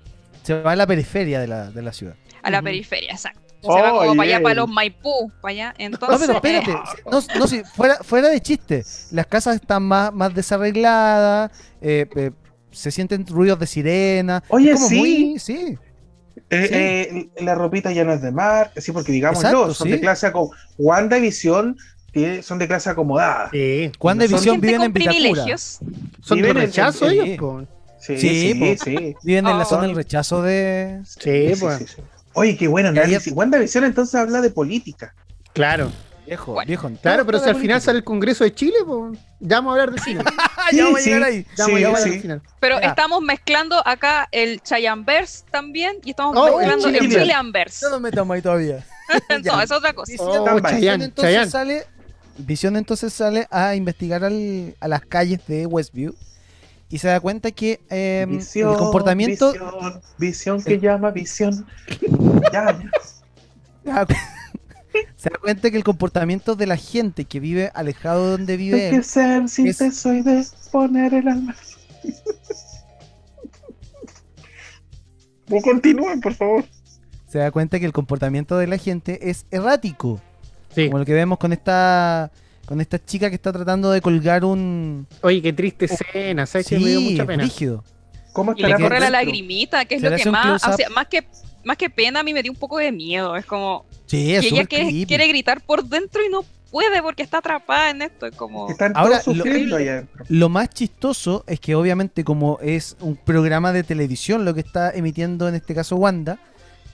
[0.44, 2.14] Se va a la periferia de la, de la ciudad.
[2.42, 3.40] a la periferia, exacto.
[3.62, 5.74] Se va como para allá, para los Maipú, para allá.
[5.78, 6.72] No, Entonces, pero espérate.
[7.10, 8.84] No, no, sí, fuera, fuera de chiste.
[9.10, 11.50] Las casas están más, más desarregladas.
[11.80, 12.30] eh, eh,
[12.70, 14.42] se sienten ruidos de sirena.
[14.48, 14.98] Oye, como sí.
[14.98, 15.78] muy- sí.
[16.50, 17.18] Eh, Sí.
[17.38, 19.92] eh, la ropita ya no es de mar, sí, porque digámoslo, Exacto, son sí.
[19.92, 21.76] de clase como WandaVision
[22.42, 23.50] son de clase acomodada.
[23.50, 23.90] Sí.
[24.00, 24.92] Gente viven en Vitacura.
[24.92, 25.78] privilegios.
[26.22, 27.64] Son de rechazo ellos.
[28.00, 29.14] Sí, Sí.
[29.22, 29.68] Viven en la Oh.
[29.68, 31.00] zona del rechazo de.
[31.04, 31.96] Sí, pues.
[32.36, 33.32] Oye, qué bueno análisis.
[33.32, 35.14] WandaVision entonces habla de política.
[35.52, 35.90] Claro.
[36.26, 36.66] Viejo, Bueno.
[36.66, 36.90] viejo.
[37.02, 39.18] Claro, pero si al final sale el Congreso de Chile, pues.
[39.40, 40.24] Ya vamos a hablar de cine.
[40.70, 41.46] Sí, ya vamos a llegar ahí.
[41.56, 42.12] Ya vamos a llegar sí.
[42.14, 42.42] al final.
[42.58, 47.20] Pero estamos mezclando acá el Chayanverse también y estamos Oh, mezclando el Chileanverse.
[47.22, 47.84] Chileanverse.
[47.86, 48.84] No nos metamos ahí todavía.
[49.44, 50.10] No, es otra cosa.
[50.10, 50.72] Visión, Oh, Stand by.
[50.72, 51.50] Chayanne, entonces Chayanne.
[51.50, 51.86] sale.
[52.38, 56.12] Visión entonces sale a investigar al- a las calles de Westview
[56.88, 61.66] y se da cuenta que eh, visión, el comportamiento Visión, visión que llama visión.
[62.52, 62.78] ya,
[63.84, 64.06] ya.
[65.16, 68.84] se da, cuenta que el comportamiento de la gente que vive alejado de donde vive
[68.84, 71.54] Hay que él ser sintesoide, poner el alma.
[75.62, 76.64] Continúen, por favor.
[77.28, 80.20] se da cuenta que el comportamiento de la gente es errático
[80.74, 80.86] Sí.
[80.86, 82.30] como lo que vemos con esta
[82.66, 86.46] con esta chica que está tratando de colgar un Oye, qué triste escena.
[86.46, 87.44] ¿Sabes que me dio sí mucha pena?
[87.44, 87.84] rígido
[88.32, 90.74] ¿Cómo Y le corre la lagrimita, que es lo que más, close-up.
[90.74, 91.24] o sea, más que
[91.64, 93.34] más que pena a mí me dio un poco de miedo.
[93.36, 97.22] Es como sí es que ella quiere, quiere gritar por dentro y no puede porque
[97.22, 98.26] está atrapada en esto.
[98.26, 100.24] Es como Están Ahora, todos lo- sufriendo allá adentro.
[100.28, 104.90] Lo más chistoso es que obviamente como es un programa de televisión lo que está
[104.90, 106.38] emitiendo en este caso Wanda,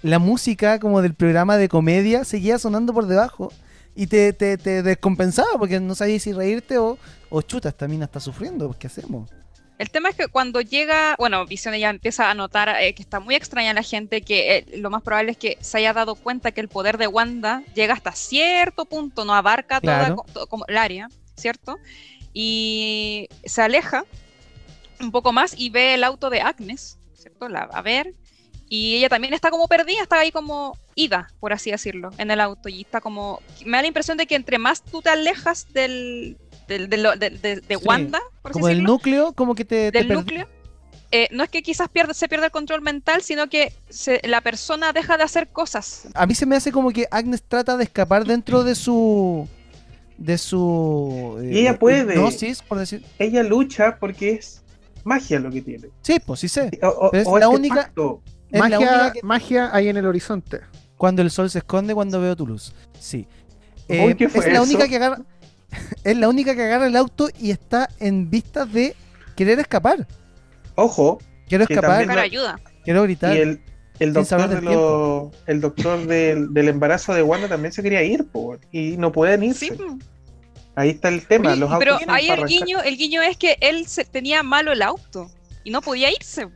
[0.03, 3.53] la música como del programa de comedia seguía sonando por debajo
[3.95, 6.99] y te, te, te descompensaba porque no sabías si reírte o,
[7.31, 9.31] o chuta, esta mina está sufriendo, pues, ¿qué hacemos?
[9.79, 13.19] El tema es que cuando llega, bueno, Visión ya empieza a notar eh, que está
[13.19, 16.53] muy extraña la gente, que eh, lo más probable es que se haya dado cuenta
[16.53, 20.17] que el poder de Wanda llega hasta cierto punto, no abarca toda Claro.
[20.17, 21.79] co- to- como el área, ¿cierto?
[22.33, 24.05] Y se aleja
[25.01, 27.49] un poco más y ve el auto de Agnes, ¿cierto?
[27.49, 28.15] La va a ver.
[28.75, 32.41] Y ella también está como perdida, está ahí como ida, por así decirlo, en el
[32.41, 32.71] auto.
[32.71, 33.41] Y está como.
[33.67, 37.31] Me da la impresión de que entre más tú te alejas del, del- de, de-
[37.31, 40.49] de- de Sí, Wanda, por así Como del decirlo, núcleo, como que te, del núcleo,
[41.11, 44.41] eh, no es que quizás pierde, se pierda el control mental, sino que se- la
[44.41, 46.09] persona deja de hacer cosas.
[46.15, 49.47] A mí se me hace como que Agnes trata de escapar dentro de su.
[50.17, 51.39] de su.
[51.43, 52.15] Y ella puede.
[52.15, 53.05] hipnosis, por decir.
[53.19, 54.63] Ella lucha porque es
[55.05, 55.89] magia lo que tiene.
[56.01, 56.71] Sí, pues sí sé.
[56.83, 58.23] O, o- Pero es o la única- pacto.
[58.59, 60.61] Magia, única que- magia hay en el horizonte.
[60.97, 62.73] Cuando el sol se esconde, cuando veo tu luz.
[62.99, 63.27] Sí.
[63.89, 65.21] Eh, Uy, ¿qué fue es la única que agarra.
[66.05, 68.95] es la única que agarra el auto y está en vistas de
[69.37, 70.07] querer escapar.
[70.75, 72.61] Ojo, Quiero escapar, Buscar ayuda.
[72.85, 73.37] quiero gritar.
[73.37, 73.61] y el,
[73.99, 78.03] el doctor, de del lo- el doctor del, del embarazo de Wanda también se quería
[78.03, 79.67] ir, po, y no pueden irse.
[79.77, 79.83] Sí.
[80.75, 81.55] Ahí está el tema.
[81.57, 82.49] los pero ahí el arrancar.
[82.49, 85.31] guiño, el guiño es que él se, tenía malo el auto
[85.65, 86.49] y no podía irse.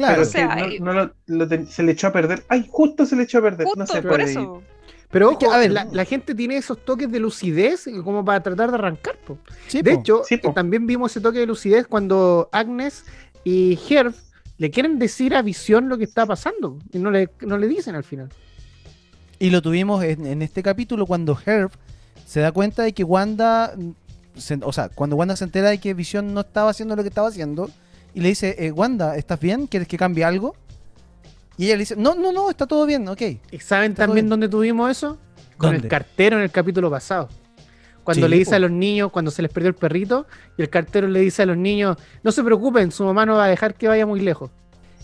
[0.00, 0.14] Claro.
[0.16, 2.44] Pero o sea, que eh, no, no lo- lo ten- se le echó a perder.
[2.48, 2.66] ¡Ay!
[2.68, 3.66] Justo se le echó a perder.
[3.66, 4.62] Justo no se por eso.
[5.10, 8.24] Pero Es que, ojo, a ver, la, la gente tiene esos toques de lucidez como
[8.24, 9.16] para tratar de arrancar.
[9.26, 9.38] po.
[9.66, 10.00] Sí, De po.
[10.00, 13.04] hecho, Sí, eh, también vimos ese toque de lucidez cuando Agnes
[13.42, 14.14] y Herb
[14.58, 17.94] le quieren decir a Visión lo que está pasando y no le, no le dicen
[17.96, 18.28] al final.
[19.38, 21.70] Y lo tuvimos en, en este capítulo cuando Herb
[22.26, 23.74] se da cuenta de que Wanda,
[24.36, 27.08] se- o sea, cuando Wanda se entera de que Visión no estaba haciendo lo que
[27.08, 27.70] estaba haciendo,
[28.14, 29.66] y le dice, eh, Wanda, ¿estás bien?
[29.66, 30.54] ¿Quieres que cambie algo?
[31.56, 33.22] Y ella le dice, no, no, no, está todo bien, ok.
[33.50, 35.18] ¿Y saben también dónde tuvimos eso?
[35.58, 35.84] Con ¿Dónde?
[35.86, 37.28] el cartero en el capítulo pasado.
[38.02, 38.56] Cuando Sí, le dice po.
[38.56, 41.46] a los niños, cuando se les perdió el perrito, y el cartero le dice a
[41.46, 44.50] los niños, no se preocupen, su mamá no va a dejar que vaya muy lejos.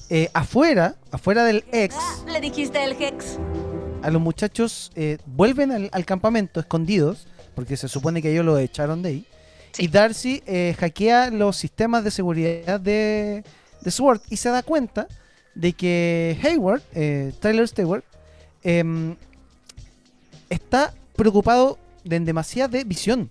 [0.09, 3.39] Eh, afuera, afuera del ex, Ah, Le dijiste el Hex.
[4.03, 8.57] a los muchachos eh, vuelven al, al campamento escondidos, porque se supone que ellos lo
[8.59, 9.27] echaron de ahí.
[9.79, 13.45] Y Darcy eh, hackea los sistemas de seguridad de,
[13.81, 15.07] de SWORD y se da cuenta
[15.55, 18.05] de que Hayward, eh, Tyler Stewart,
[18.63, 19.17] em,
[20.49, 23.31] está preocupado de, en demasía de visión.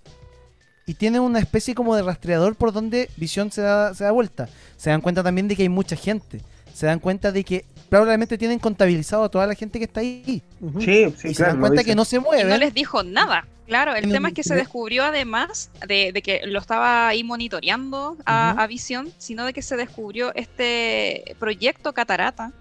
[0.86, 4.48] Y tiene una especie como de rastreador por donde visión se da, se da vuelta.
[4.76, 6.40] Se dan cuenta también de que hay mucha gente.
[6.74, 10.42] Se dan cuenta de que probablemente tienen contabilizado a toda la gente que está ahí.
[10.80, 11.52] Sí, sí, y se claro.
[11.52, 12.48] dan cuenta que no se Y mueven.
[12.48, 13.46] no les dijo nada.
[13.66, 18.16] Claro, el tema es que se descubrió además de, de que lo estaba ahí monitoreando
[18.24, 22.52] a, a Visión, sino de que se descubrió este proyecto Catarata,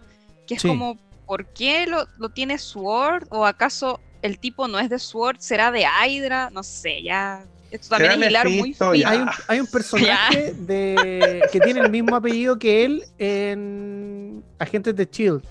[0.48, 0.68] que es Sí.
[0.68, 3.28] como, ¿por qué lo, lo tiene Sword?
[3.30, 5.38] ¿O acaso el tipo no es de Sword?
[5.40, 6.50] ¿Será de Hydra?
[6.52, 7.44] No sé, ya.
[7.76, 9.02] Esto también Será es hilar muy Mephisto, fino.
[9.02, 9.10] ya.
[9.10, 14.96] Hay un, hay un personaje de, que tiene el mismo apellido que él en Agentes
[14.96, 15.42] de Shield.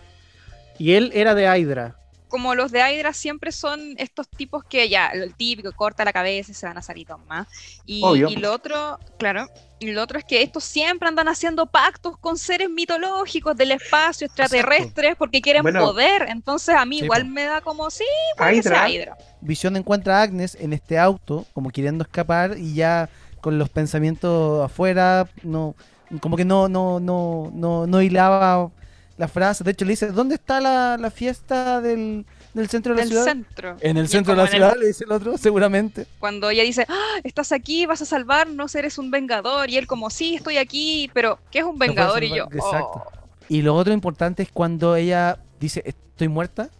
[0.78, 1.96] Y él era de Hydra.
[2.34, 6.50] Como los de Hydra siempre son estos tipos que ya, el típico, corta la cabeza
[6.50, 7.46] y se van a salir más.
[7.86, 8.28] Y, Obvio.
[8.28, 9.46] y lo otro, claro,
[9.78, 14.26] y lo otro es que estos siempre andan haciendo pactos con seres mitológicos del espacio,
[14.26, 15.78] extraterrestres, porque quieren Bueno.
[15.84, 16.26] poder.
[16.28, 18.02] Entonces a mí Sí, igual me da como, sí,
[18.36, 19.16] puede Hydra, Hydra.
[19.40, 23.08] Visión encuentra a Agnes en este auto, como queriendo escapar y ya
[23.42, 25.76] con los pensamientos afuera, no,
[26.20, 28.72] como que no, no, no, no, no hilaba
[29.16, 29.62] la frase.
[29.64, 33.10] De hecho, le dice, ¿dónde está la, la fiesta del, del centro de la Del
[33.10, 33.24] ciudad?
[33.24, 33.76] centro.
[33.80, 36.06] En el centro de la el- ciudad, le dice el otro, seguramente.
[36.18, 39.70] cuando ella dice, "Ah, estás aquí, vas a salvarnos, eres un vengador.
[39.70, 42.24] Y él como, sí, estoy aquí, pero ¿qué es un vengador?
[42.24, 43.04] y yo, exacto.
[43.06, 43.12] "Oh".
[43.48, 46.70] Y lo otro importante es cuando ella dice, ¿estoy muerta?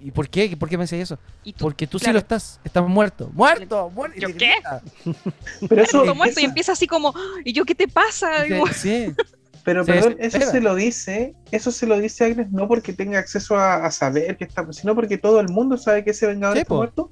[0.00, 0.56] ¿Y por qué?
[0.56, 1.18] ¿Por qué me dice eso?
[1.42, 3.30] Y tú, Porque tú sí lo estás, estás muerto.
[3.34, 3.90] ¡Muerto!
[3.90, 4.16] ¡Muerto!
[4.16, 4.52] Y ¿Yo qué?
[5.68, 7.12] Pero eso, "Estoy muerto", y empieza así como,
[7.44, 8.28] "¿Y yo qué te pasa?
[8.72, 9.12] Sí,
[9.72, 13.18] pero se perdón, eso se lo dice, eso se lo dice Agnes no porque tenga
[13.18, 16.56] acceso a, a saber que está, sino porque todo el mundo sabe que ese vengador
[16.56, 16.76] Sí, está po.
[16.76, 17.10] muerto.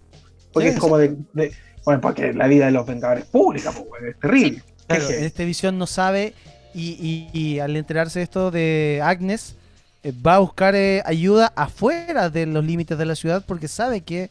[0.53, 1.53] Porque Sí, es como de, de-
[1.85, 4.62] bueno, porque la vida de los vengadores es pública, po, es terrible.
[4.87, 5.19] Claro, Jeje.
[5.19, 6.35] en esta visión no sabe
[6.75, 9.57] y, y- y al enterarse de esto de Agnes,
[10.03, 14.01] eh, va a buscar eh, ayuda afuera de los límites de la ciudad porque sabe
[14.03, 14.31] que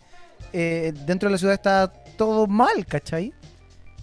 [0.54, 3.34] eh, dentro de la ciudad está todo mal, ¿cachai?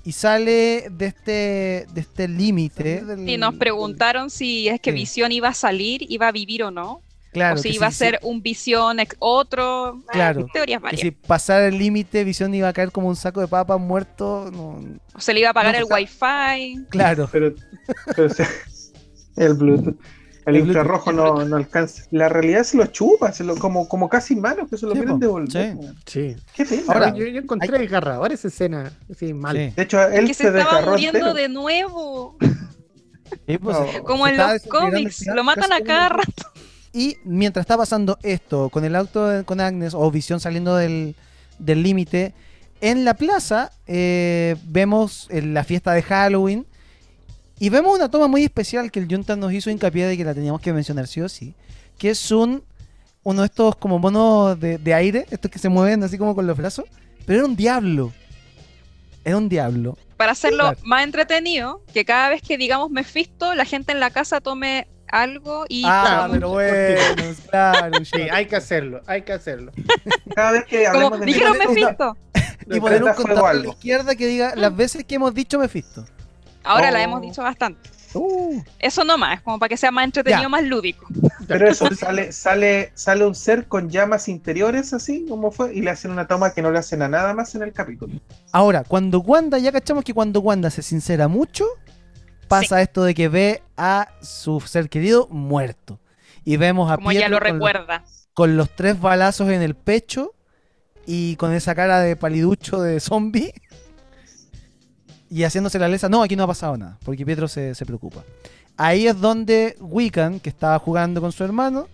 [0.04, 3.04] Y sale de este, de este límite.
[3.04, 4.96] del- Y nos preguntaron si es que Sí.
[4.96, 8.18] Visión iba a salir, iba a vivir o no, Claro, o si iba a ser
[8.22, 9.94] un Visión ex- otro.
[9.96, 11.00] eh, Claro, teorías que varias.
[11.02, 14.50] si pasara el límite, Visión iba a caer como un saco de papas muerto.
[14.52, 14.82] no-
[15.14, 16.84] O se le iba a pagar no, el o sea- wifi.
[16.90, 17.28] claro.
[17.30, 17.54] Pero,
[18.16, 18.48] pero, o sea,
[19.36, 19.96] el Bluetooth.
[20.44, 22.04] El, El infrarrojo no, no alcanza.
[22.10, 24.98] La realidad se lo chupa, se lo, como, como casi manos que se lo Sí,
[24.98, 25.50] quieren devolver.
[26.06, 26.34] sí.
[26.34, 26.36] Sí.
[26.54, 26.82] Qué pena.
[26.88, 28.92] Ahora, yo, yo encontré desgarrador esa escena.
[29.10, 29.56] Así, mal.
[29.56, 29.72] Sí.
[29.76, 31.34] de hecho, él que se se estaba muriendo entero.
[31.34, 32.36] de nuevo.
[33.46, 34.04] Sí, pues, No.
[34.04, 35.26] Como en los cómics.
[35.26, 36.44] Lo matan a cada rato.
[36.92, 41.16] Y mientras está pasando esto, con el auto de- con Agnes o Visión saliendo del
[41.58, 42.34] del límite,
[42.82, 46.66] en la plaza eh, vemos eh, la fiesta de Halloween
[47.62, 50.34] y vemos una toma muy especial que el Junta nos hizo hincapié de que la
[50.34, 51.54] teníamos que mencionar sí o sí,
[51.96, 52.64] que es un
[53.22, 56.44] uno de estos como monos de, de aire, estos que se mueven así como con
[56.44, 56.86] los brazos,
[57.24, 58.12] pero era un diablo.
[59.24, 59.96] Era un diablo.
[60.16, 60.78] Para hacerlo Claro.
[60.82, 65.64] más entretenido, que cada vez que digamos Mephisto, la gente en la casa tome algo
[65.68, 68.04] y ah, claro, pero bueno, claro.
[68.04, 69.70] Sí, hay que hacerlo, hay que hacerlo.
[70.34, 72.16] Cada vez que como hablemos de dijeron Mephisto.
[72.68, 76.04] Y poner un contador a la izquierda que diga las veces que hemos dicho Mephisto.
[76.64, 77.02] Ahora la Oh.
[77.02, 77.90] hemos dicho bastante.
[78.14, 80.48] Uh, Eso no más, como para que sea más entretenido, Ya.
[80.50, 81.06] más lúdico.
[81.48, 85.90] Pero eso, sale, sale, sale un ser con llamas interiores, así como fue, y le
[85.90, 88.12] hacen una toma que no le hacen a nada más en el capítulo.
[88.52, 91.64] Ahora, cuando Wanda, ya cachamos que cuando Wanda se sincera mucho,
[92.48, 95.98] pasa esto de que ve a su ser querido muerto.
[96.44, 98.04] Y vemos a Como Pietro ya lo con recuerda.
[98.34, 100.34] con los tres balazos en el pecho
[101.06, 103.54] y con esa cara de paliducho de zombie
[105.32, 106.08] y haciéndose la lesa.
[106.08, 108.22] No, aquí no ha pasado nada, porque Pietro se, se preocupa.
[108.76, 111.88] Ahí es donde Wiccan, que estaba jugando con su hermano,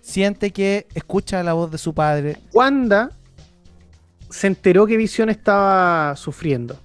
[0.00, 2.38] siente que escucha la voz de su padre.
[2.54, 3.10] Wanda
[4.30, 6.76] se enteró que Visión estaba sufriendo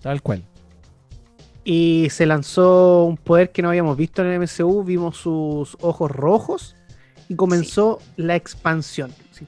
[0.00, 0.42] Tal cual.
[1.64, 4.82] y se lanzó un poder que no habíamos visto en el MCU.
[4.84, 6.74] Vimos sus ojos rojos
[7.28, 9.12] y comenzó la expansión.
[9.32, 9.46] Sí.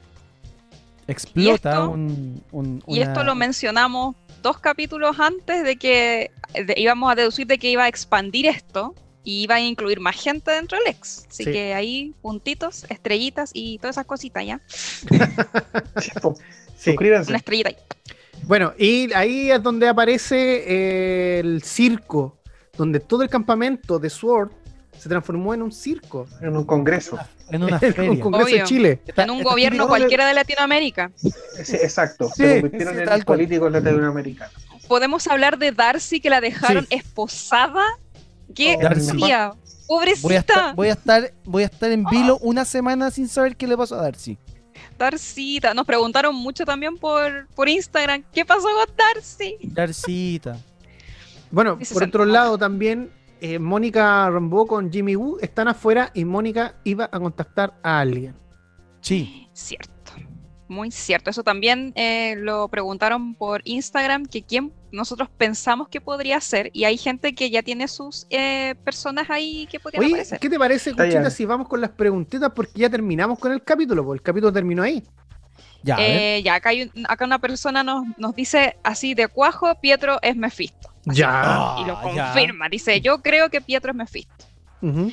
[1.09, 1.91] Explota esto?
[1.91, 7.47] un, un- Y esto lo mencionamos dos capítulos antes de que de- íbamos a deducir
[7.47, 11.27] de que iba a expandir esto y iba a incluir más gente dentro del ex.
[11.29, 11.53] Así Sí.
[11.53, 14.61] que ahí puntitos, estrellitas y todas esas cositas ya.
[16.77, 16.91] Sí.
[16.93, 17.31] Suscríbanse.
[17.31, 17.77] Una estrellita ahí.
[18.45, 22.39] Bueno, y ahí es donde aparece eh, el circo,
[22.77, 24.51] donde todo el campamento de Sword
[25.01, 26.27] se transformó en un circo.
[26.41, 27.19] En un congreso.
[27.51, 28.11] en una En feria.
[28.11, 28.63] un congreso de.
[28.65, 29.01] Chile.
[29.07, 31.11] Está- En un gobierno cualquiera de Latinoamérica.
[31.17, 32.29] Sí, exacto.
[32.29, 33.39] Sí, se convirtieron sí, en tal cual.
[33.39, 34.55] políticos latinoamericanos.
[34.89, 36.97] Podemos hablar de Darcy que la dejaron Sí.
[36.97, 37.85] esposada.
[38.55, 39.57] ¿Qué Oh?
[39.87, 40.25] Pobrecita.
[40.25, 43.57] Voy a, estar, voy, a estar, voy a estar en vilo una semana sin saber
[43.57, 44.39] qué le pasó a Darcy.
[44.99, 45.75] Darcita.
[45.75, 48.23] Nos preguntaron mucho también por, por Instagram.
[48.33, 49.57] ¿Qué pasó con Darcy?
[49.63, 50.57] Darcita.
[51.51, 56.75] Bueno, por otro lado también, eh, Mónica Rambeau con Jimmy Woo están afuera y Mónica
[56.85, 58.35] iba a contactar a alguien.
[59.01, 59.49] Sí.
[59.53, 59.91] Cierto.
[60.69, 61.31] Muy cierto.
[61.31, 66.71] Eso también eh, lo preguntaron por Instagram, que quién nosotros pensamos que podría ser.
[66.73, 70.39] Y hay gente que ya tiene sus eh, personas ahí que podrían Oye, aparecer.
[70.39, 72.53] ¿qué te parece, Cuchita, si vamos con las preguntitas?
[72.55, 75.03] Porque ya terminamos con el capítulo, porque el capítulo terminó ahí.
[75.83, 75.97] Ya.
[75.99, 80.19] Eh, ya, acá, hay un- acá una persona nos, nos dice así de cuajo, Pietro
[80.23, 80.91] es Mephisto.
[81.07, 81.77] Ya.
[81.81, 82.25] y lo Ah, ya.
[82.33, 82.69] confirma.
[82.69, 84.45] Dice, yo creo que Pietro es Mephisto.
[84.83, 85.11] Ujú.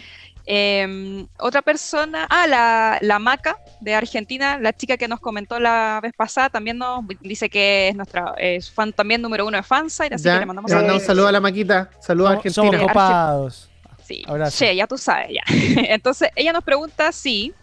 [0.50, 6.00] Eh, otra persona, ah, la, la Maca de Argentina, la chica que nos comentó la
[6.02, 10.16] vez pasada, también nos dice que es nuestra es fan también número uno de Fansite,
[10.16, 12.94] así Ya, que le mandamos un saludo a la Maquita, saludos a Somos- somos Argentina.
[12.94, 13.70] copados.
[14.06, 14.24] Sí,
[14.58, 15.44] che, ya tú sabes, ya.
[15.94, 17.54] Entonces, ella nos pregunta si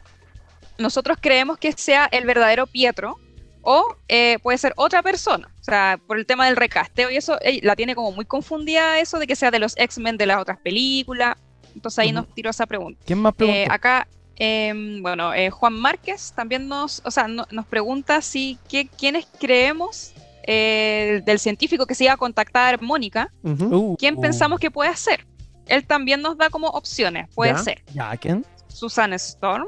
[0.79, 3.17] nosotros creemos que sea el verdadero Pietro
[3.63, 5.49] o eh, puede ser otra persona.
[5.61, 9.19] O sea, por el tema del recasteo y eso, la tiene como muy confundida eso
[9.19, 11.37] de que sea de los X-Men de las otras películas.
[11.75, 13.01] Entonces ahí nos tiró esa pregunta.
[13.07, 13.73] ¿Quién más Eh, preguntó?
[13.73, 14.07] acá,
[14.37, 19.27] eh, bueno, eh, Juan Márquez también nos, o sea, no- nos pregunta si qué, quiénes
[19.41, 20.13] creemos
[20.47, 23.33] eh, del científico que se iba a contactar Mónica.
[23.43, 24.21] Uh, quién uh.
[24.21, 25.27] pensamos que puede ser.
[25.67, 27.29] Él también nos da como opciones.
[27.35, 27.59] Puede Ya.
[27.59, 28.45] ser Ya, ¿quién?
[28.69, 29.65] Susan Storm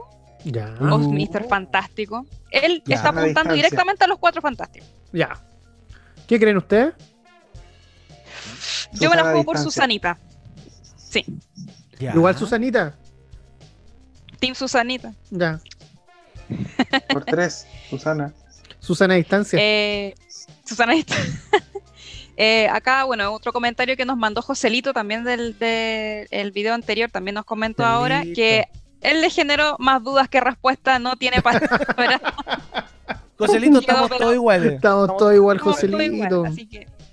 [0.48, 0.98] Ya, o.
[1.12, 1.48] Mr.
[1.48, 2.24] Fantástico.
[2.50, 2.94] Él Ya.
[2.96, 3.52] está A apuntando distancia.
[3.54, 4.88] directamente a los cuatro fantásticos.
[5.12, 5.40] ya.
[6.28, 6.94] ¿Qué creen ustedes?
[8.92, 9.64] Yo me la a juego por distancia.
[9.82, 10.18] Susanita.
[10.96, 11.24] Sí,
[11.98, 12.12] Ya.
[12.14, 12.94] Igual Susanita.
[14.38, 15.12] Team Susanita.
[15.30, 15.60] Ya.
[17.08, 18.32] Por tres, Susana.
[18.80, 19.58] Susana a distancia.
[19.60, 20.14] Eh,
[20.64, 21.14] Susana está.
[22.38, 27.10] Eh, acá, bueno, otro comentario que nos mandó Joselito también del, del- el video anterior,
[27.10, 28.66] también nos comentó ahora que
[29.00, 31.70] él le generó más dudas que respuestas, no tiene palabras.
[33.38, 34.72] Joselito, estamos pero- todos iguales.
[34.74, 36.44] Estamos todos igual, Joselito.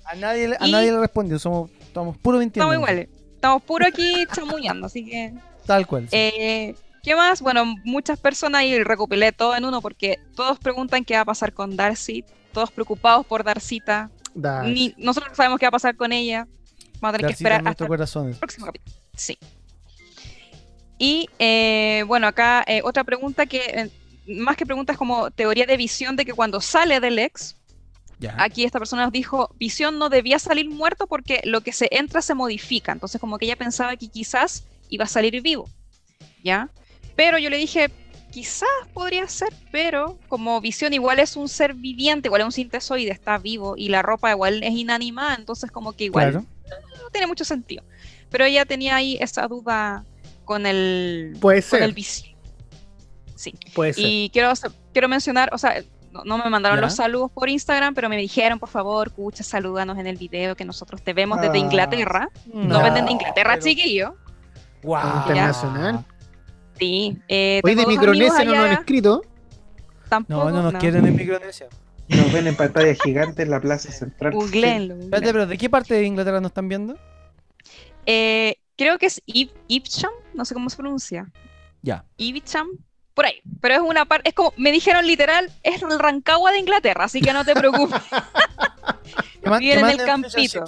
[0.06, 2.70] A nadie, le- a Y- nadie le respondió, somos, estamos puro mintiendo.
[2.72, 3.08] estamos iguales.
[3.34, 5.34] Estamos puro aquí chamullando, así que.
[5.66, 6.08] Tal cual.
[6.10, 6.16] sí.
[6.16, 7.42] Eh, ¿Qué más?
[7.42, 11.52] Bueno, muchas personas y recopilé todo en uno porque todos preguntan qué va a pasar
[11.52, 14.10] con Darcy, todos preocupados por Darcita.
[14.34, 16.46] Da- Ni, nosotros no sabemos qué va a pasar con ella.
[17.00, 18.28] Vamos a tener que esperar hasta corazón.
[18.30, 18.96] el próximo capítulo.
[19.14, 19.38] Sí.
[21.04, 23.90] Y eh, bueno, acá eh, otra pregunta que, eh,
[24.26, 27.56] más que pregunta, es como teoría de visión de que cuando sale del ex,
[28.20, 28.34] Ya.
[28.38, 32.22] aquí esta persona nos dijo, visión no debía salir muerto porque lo que se entra
[32.22, 32.92] se modifica.
[32.92, 35.68] Entonces como que ella pensaba que quizás iba a salir vivo.
[36.42, 36.70] ¿Ya?
[37.16, 37.90] Pero yo le dije,
[38.32, 43.10] quizás podría ser, pero como visión igual es un ser viviente, igual es un sintesoide,
[43.10, 46.46] está vivo y la ropa igual es inanimada, entonces como que igual Claro.
[47.02, 47.84] no tiene mucho sentido.
[48.30, 50.06] Pero ella tenía ahí esa duda
[50.44, 51.82] con el, Puede con ser.
[51.82, 52.34] el visión.
[53.34, 53.54] Sí.
[53.74, 54.04] Puede ser.
[54.06, 54.52] Y quiero,
[54.92, 55.82] quiero mencionar, o sea,
[56.12, 56.82] no, no me mandaron ¿Ya?
[56.82, 60.64] los saludos por Instagram, pero me dijeron, por favor, escucha, salúdanos en el video que
[60.64, 61.58] nosotros te vemos desde Ah.
[61.58, 62.28] Inglaterra.
[62.52, 64.14] Nos No, venden de Inglaterra, pero- chiquillo.
[64.82, 65.18] Guau.
[65.20, 66.04] Internacional.
[66.78, 67.18] Sí.
[67.28, 69.22] Eh, Hoy de Micronesia no nos han escrito.
[70.08, 71.66] Tampoco, No, no nos quieren en Micronesia.
[72.08, 74.32] Nos ven en pantalla gigante en la plaza central.
[74.34, 75.32] Googleenlo, Espérate, googleenlo.
[75.32, 76.96] pero ¿de qué parte de Inglaterra nos están viendo?
[78.06, 81.26] Eh, creo que es Ip- Ipsham, no sé cómo se pronuncia.
[81.82, 82.04] Ya.
[82.16, 82.68] Ipsham,
[83.14, 83.40] por ahí.
[83.60, 87.20] Pero es una parte, es como, me dijeron literal, es el Rancagua de Inglaterra, así
[87.20, 88.00] que no te preocupes.
[89.60, 90.64] Que en el campito.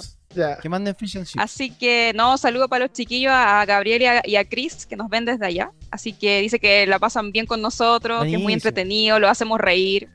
[0.61, 1.41] Que manden fish and chips.
[1.43, 4.95] Así que no, saludo para los chiquillos, a Gabriel y a, y a Chris, que
[4.95, 5.71] nos ven desde allá.
[5.89, 9.59] Así que dice que la pasan bien con nosotros, que es muy entretenido, lo hacemos
[9.59, 10.09] reír.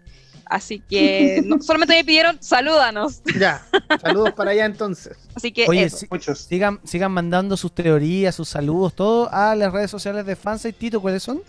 [0.46, 3.20] Así que no- solamente me pidieron salúdanos.
[3.38, 3.64] Ya.
[4.00, 5.16] Saludos para allá entonces.
[5.34, 6.38] Así que Oye, Muchos.
[6.40, 10.78] sigan, sigan mandando sus teorías, sus saludos, todo a las redes sociales de Fansite.
[10.78, 11.40] Tito, ¿cuáles son?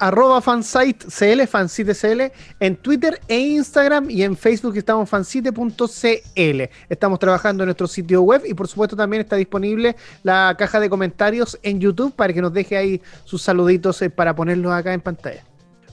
[0.00, 6.62] arroba fansite CL, fansite CL, en Twitter e Instagram y en Facebook estamos fansite.cl.
[6.88, 9.94] Estamos trabajando en nuestro sitio web y por supuesto también está disponible
[10.24, 14.34] la caja de comentarios en YouTube para que nos deje ahí sus saluditos eh, para
[14.34, 15.44] ponerlos acá en pantalla.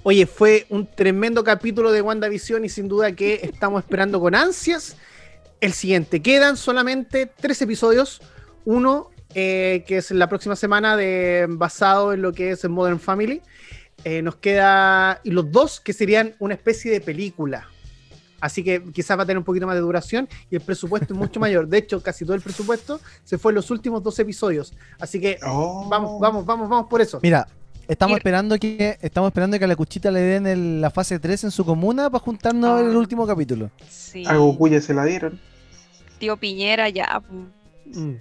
[0.05, 4.97] Oye, fue un tremendo capítulo de WandaVision y sin duda que estamos esperando con ansias
[5.61, 6.21] el siguiente.
[6.21, 8.21] Quedan solamente tres episodios.
[8.65, 13.41] Uno eh, que es la próxima semana de, basado en lo que es Modern Family.
[14.03, 15.21] Eh, nos queda.
[15.23, 17.69] Y los dos que serían una especie de película.
[18.41, 21.17] Así que quizás va a tener un poquito más de duración y el presupuesto es
[21.17, 21.65] mucho mayor.
[21.65, 24.73] De hecho, casi todo el presupuesto se fue en los últimos dos episodios.
[24.99, 25.87] Así que Oh.
[25.89, 27.21] vamos, vamos, vamos, vamos por eso.
[27.23, 27.47] Mira,
[27.87, 31.19] estamos Ir- esperando que estamos esperando que a la cuchita le den el- la fase
[31.19, 32.99] 3 en su comuna para juntarnos a ver el Ah.
[32.99, 33.69] último capítulo.
[33.89, 34.23] Sí.
[34.27, 35.39] A Goku ya se la dieron.
[36.19, 37.21] Tío Piñera, ya.
[37.85, 38.13] Mm.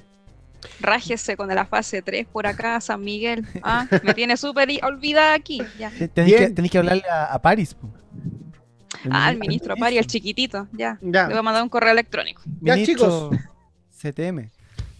[0.80, 3.44] Rájese con la fase 3 por acá, San Miguel.
[3.62, 5.60] Ah, me tiene súper olvidada aquí.
[5.78, 5.90] Ya.
[5.90, 6.54] Te- Tenéis que, Bien.
[6.54, 7.74] tenéis que hablarle a, a Paris.
[7.74, 7.88] po.
[9.10, 10.68] Ah, el ministro Pari, el chiquitito.
[10.72, 10.98] Ya.
[11.00, 11.22] Ya.
[11.24, 12.42] Le voy a mandar un correo electrónico.
[12.60, 13.30] Ya, Ministro
[14.00, 14.50] CTM.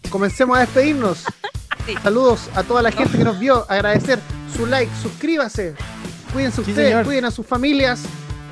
[0.09, 1.25] Comencemos a despedirnos.
[1.85, 1.95] Sí.
[2.01, 3.69] Saludos a toda la gente que nos vio.
[3.69, 4.17] Agradecer
[4.55, 5.75] su like, suscríbase.
[6.31, 7.05] Cuídense Sí, ustedes, señor.
[7.05, 8.01] cuiden a sus familias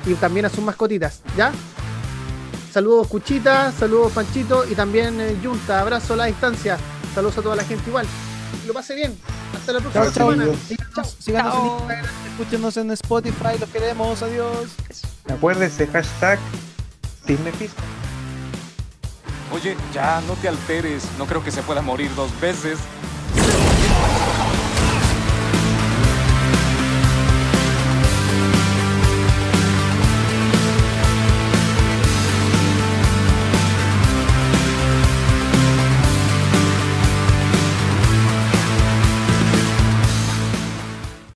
[0.06, 1.20] y también a sus mascotitas.
[1.36, 1.52] ¿Ya?
[2.72, 5.80] Saludos Cuchita, saludos Panchito y también eh, Junta.
[5.80, 6.78] Abrazo a la distancia.
[7.14, 8.06] Saludos a toda la gente igual.
[8.66, 9.16] Lo pase bien.
[9.54, 10.30] Hasta la próxima Chao, chao.
[10.32, 10.52] semana.
[10.68, 11.66] Síganos, síganos en.
[11.66, 14.70] Instagram, escúchenos en Spotify, los queremos, adiós.
[15.30, 16.38] Acuérdese, hashtag
[17.44, 17.80] Mephisto.
[19.52, 21.04] Oye, ya, no te alteres.
[21.18, 22.78] No creo que se pueda morir dos veces.